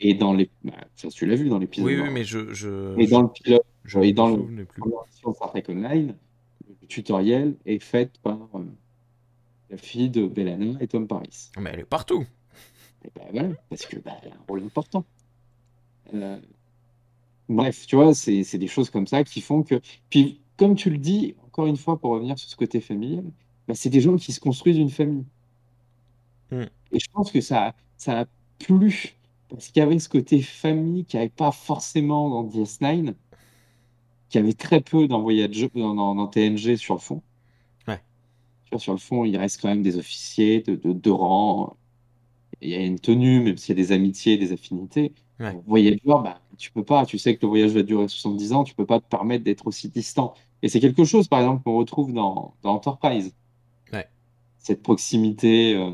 [0.00, 1.86] Et dans les, bah, ça, tu l'as vu dans l'épisode.
[1.86, 2.52] Oui, oui, mais je.
[2.52, 3.62] je Et je- dans le pilote.
[3.84, 4.82] Je et dans le- plus.
[5.10, 6.14] Star Trek Online,
[6.80, 8.64] le tutoriel est fait par euh,
[9.70, 11.50] la fille de Bellana et Tom Paris.
[11.58, 12.24] Mais elle est partout.
[13.04, 15.04] Et ben voilà, parce que bah, elle a un rôle important.
[16.14, 16.38] Euh,
[17.48, 19.80] bref, tu vois, c'est c'est des choses comme ça qui font que.
[20.10, 23.24] Puis, comme tu le dis, encore une fois, pour revenir sur ce côté familial,
[23.68, 25.24] bah, c'est des gens qui se construisent une famille.
[26.50, 26.64] Hmm.
[26.92, 28.24] Et je pense que ça, ça a
[28.58, 29.14] plu,
[29.48, 33.16] parce qu'il y avait ce côté famille qui n'y avait pas forcément dans DS9,
[34.32, 37.22] qui avait très peu dans, Voyager, dans, dans- dans TNG sur le fond.
[37.88, 38.00] Ouais.
[38.78, 41.76] Sur le fond, il reste quand même des officiers de, de, de rang.
[42.62, 45.12] Il y a une tenue, même s'il y a des amitiés, des affinités.
[45.40, 45.56] Ouais.
[45.66, 47.06] Voyager, bah, tu peux pas.
[47.06, 49.66] Tu sais que le voyage va durer 70 ans, tu peux pas te permettre d'être
[49.66, 50.34] aussi distant.
[50.62, 53.34] Et c'est quelque chose, par exemple, qu'on retrouve dans, dans Enterprise.
[53.92, 54.08] Ouais.
[54.58, 55.92] Cette proximité euh,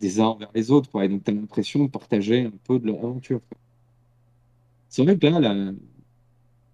[0.00, 1.04] des uns vers les autres, quoi.
[1.04, 3.40] Et donc, tu as l'impression de partager un peu de leur aventure.
[4.88, 5.72] C'est vrai que là, la-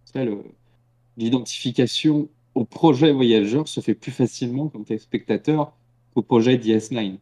[0.05, 0.45] sais, le-
[1.16, 5.72] l'identification au projet voyageur se fait plus facilement quand tu es spectateur
[6.14, 7.18] qu'au projet DS9.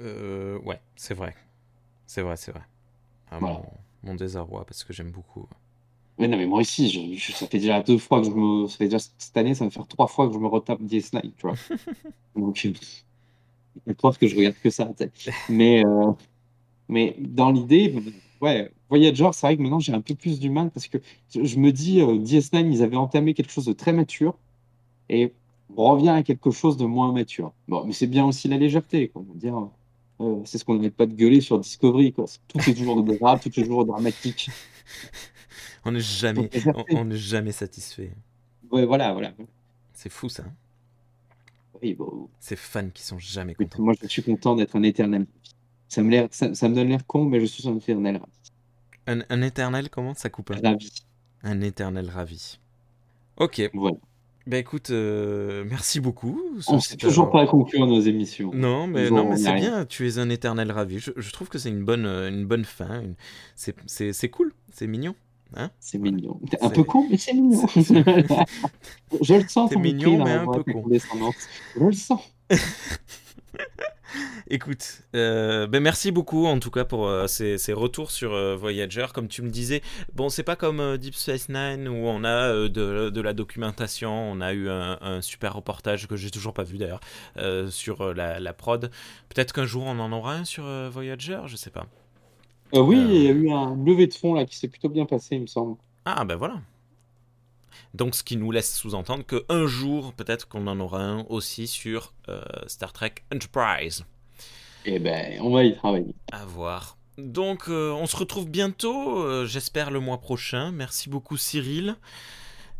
[0.00, 1.34] Euh, ouais, c'est vrai.
[2.06, 2.62] C'est vrai, c'est vrai.
[3.30, 3.62] Ah Voilà.
[4.02, 5.46] mon désarroi parce que j'aime beaucoup.
[6.18, 8.66] Mais non, mais moi aussi, je, ça fait déjà deux fois que je me.
[8.68, 11.22] Ça fait déjà cette année, ça va faire trois fois que je me retape DS9,
[11.22, 11.54] tu vois.
[12.36, 12.56] Donc,
[13.86, 14.90] je pense que je regarde que ça.
[15.48, 16.12] Mais, euh,
[16.88, 17.94] mais dans l'idée,
[18.40, 20.98] ouais, Voyager, c'est vrai que maintenant j'ai un peu plus du mal parce que
[21.32, 24.36] je me dis, euh, DS9, ils avaient entamé quelque chose de très mature
[25.08, 25.32] et
[25.76, 27.52] on revient à quelque chose de moins mature.
[27.68, 29.22] Bon, mais c'est bien aussi la légèreté, quoi.
[29.34, 29.68] Dire,
[30.20, 32.24] euh, c'est ce qu'on n'arrête pas de gueuler sur Discovery, quoi.
[32.48, 34.50] Tout est toujours drame, tout est toujours dramatique.
[35.84, 36.50] on n'est jamais,
[36.90, 38.12] on, n'est jamais satisfait.
[38.72, 39.32] Ouais, voilà, voilà.
[39.92, 40.44] C'est fou ça.
[41.80, 42.28] Oui, bon.
[42.40, 43.82] Ces fans qui sont jamais contents.
[43.82, 45.26] Moi, je suis content d'être un éternel.
[45.88, 48.20] Ça me, ça, ça me donne l'air con, mais je suis un éternel.
[49.06, 50.90] Un, un éternel, comment ça coupe Ravi.
[51.42, 52.58] Un éternel ravi.
[53.36, 53.70] Ok.
[53.74, 53.96] Voilà.
[54.46, 56.40] Bah écoute, euh, merci beaucoup.
[56.66, 58.50] On ne sait toujours pas conclure nos émissions.
[58.54, 60.98] Non, mais, non, mais c'est bien, tu es un éternel ravi.
[60.98, 63.02] Je, je trouve que c'est une bonne, une bonne fin.
[63.02, 63.14] Une...
[63.54, 65.14] C'est cool, c'est mignon.
[65.56, 66.40] Hein c'est mignon.
[66.50, 67.66] T'es un peu con, mais c'est mignon.
[67.74, 69.70] je le sens.
[69.70, 70.84] C'est mignon, mais un peu con.
[70.88, 72.20] Je le sens.
[74.48, 78.56] Écoute, euh, ben merci beaucoup en tout cas pour euh, ces, ces, retours sur euh,
[78.56, 79.06] Voyager.
[79.14, 79.82] Comme tu me disais,
[80.14, 84.40] bon, c'est pas comme Deep Space Nine où on a de, de, la documentation, on
[84.40, 87.00] a eu un, un super reportage que j'ai toujours pas vu d'ailleurs
[87.70, 88.90] sur la, la, prod.
[89.28, 91.86] Peut-être qu'un jour on en aura un sur Voyager, je sais pas.
[92.72, 95.36] oui, il y a eu un levé de fond là qui s'est plutôt bien passé,
[95.36, 95.76] il me semble.
[96.04, 96.60] Ah ben voilà.
[97.94, 102.14] Donc ce qui nous laisse sous-entendre qu'un jour, peut-être qu'on en aura un aussi sur
[102.66, 104.04] Star Trek Enterprise.
[104.84, 106.14] Eh ben, on va y travailler.
[106.32, 106.96] À voir.
[107.18, 110.72] Donc, euh, on se retrouve bientôt, euh, j'espère le mois prochain.
[110.72, 111.96] Merci beaucoup, Cyril.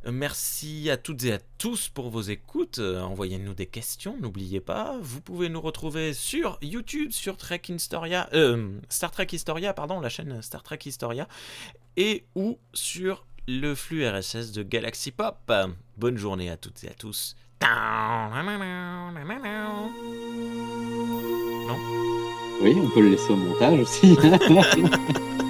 [0.06, 2.78] Euh, merci à toutes et à tous pour vos écoutes.
[2.78, 4.96] Envoyez-nous des questions, n'oubliez pas.
[5.02, 8.30] Vous pouvez nous retrouver sur YouTube, sur Trek Historia,
[8.88, 11.28] Star Trek Historia, pardon, la chaîne Star Trek Historia,
[11.98, 13.26] et ou sur
[13.58, 15.52] le flux RSS de Galaxy Pop.
[15.96, 17.34] Bonne journée à toutes et à tous.
[22.62, 24.16] Oui, on peut le laisser au montage aussi.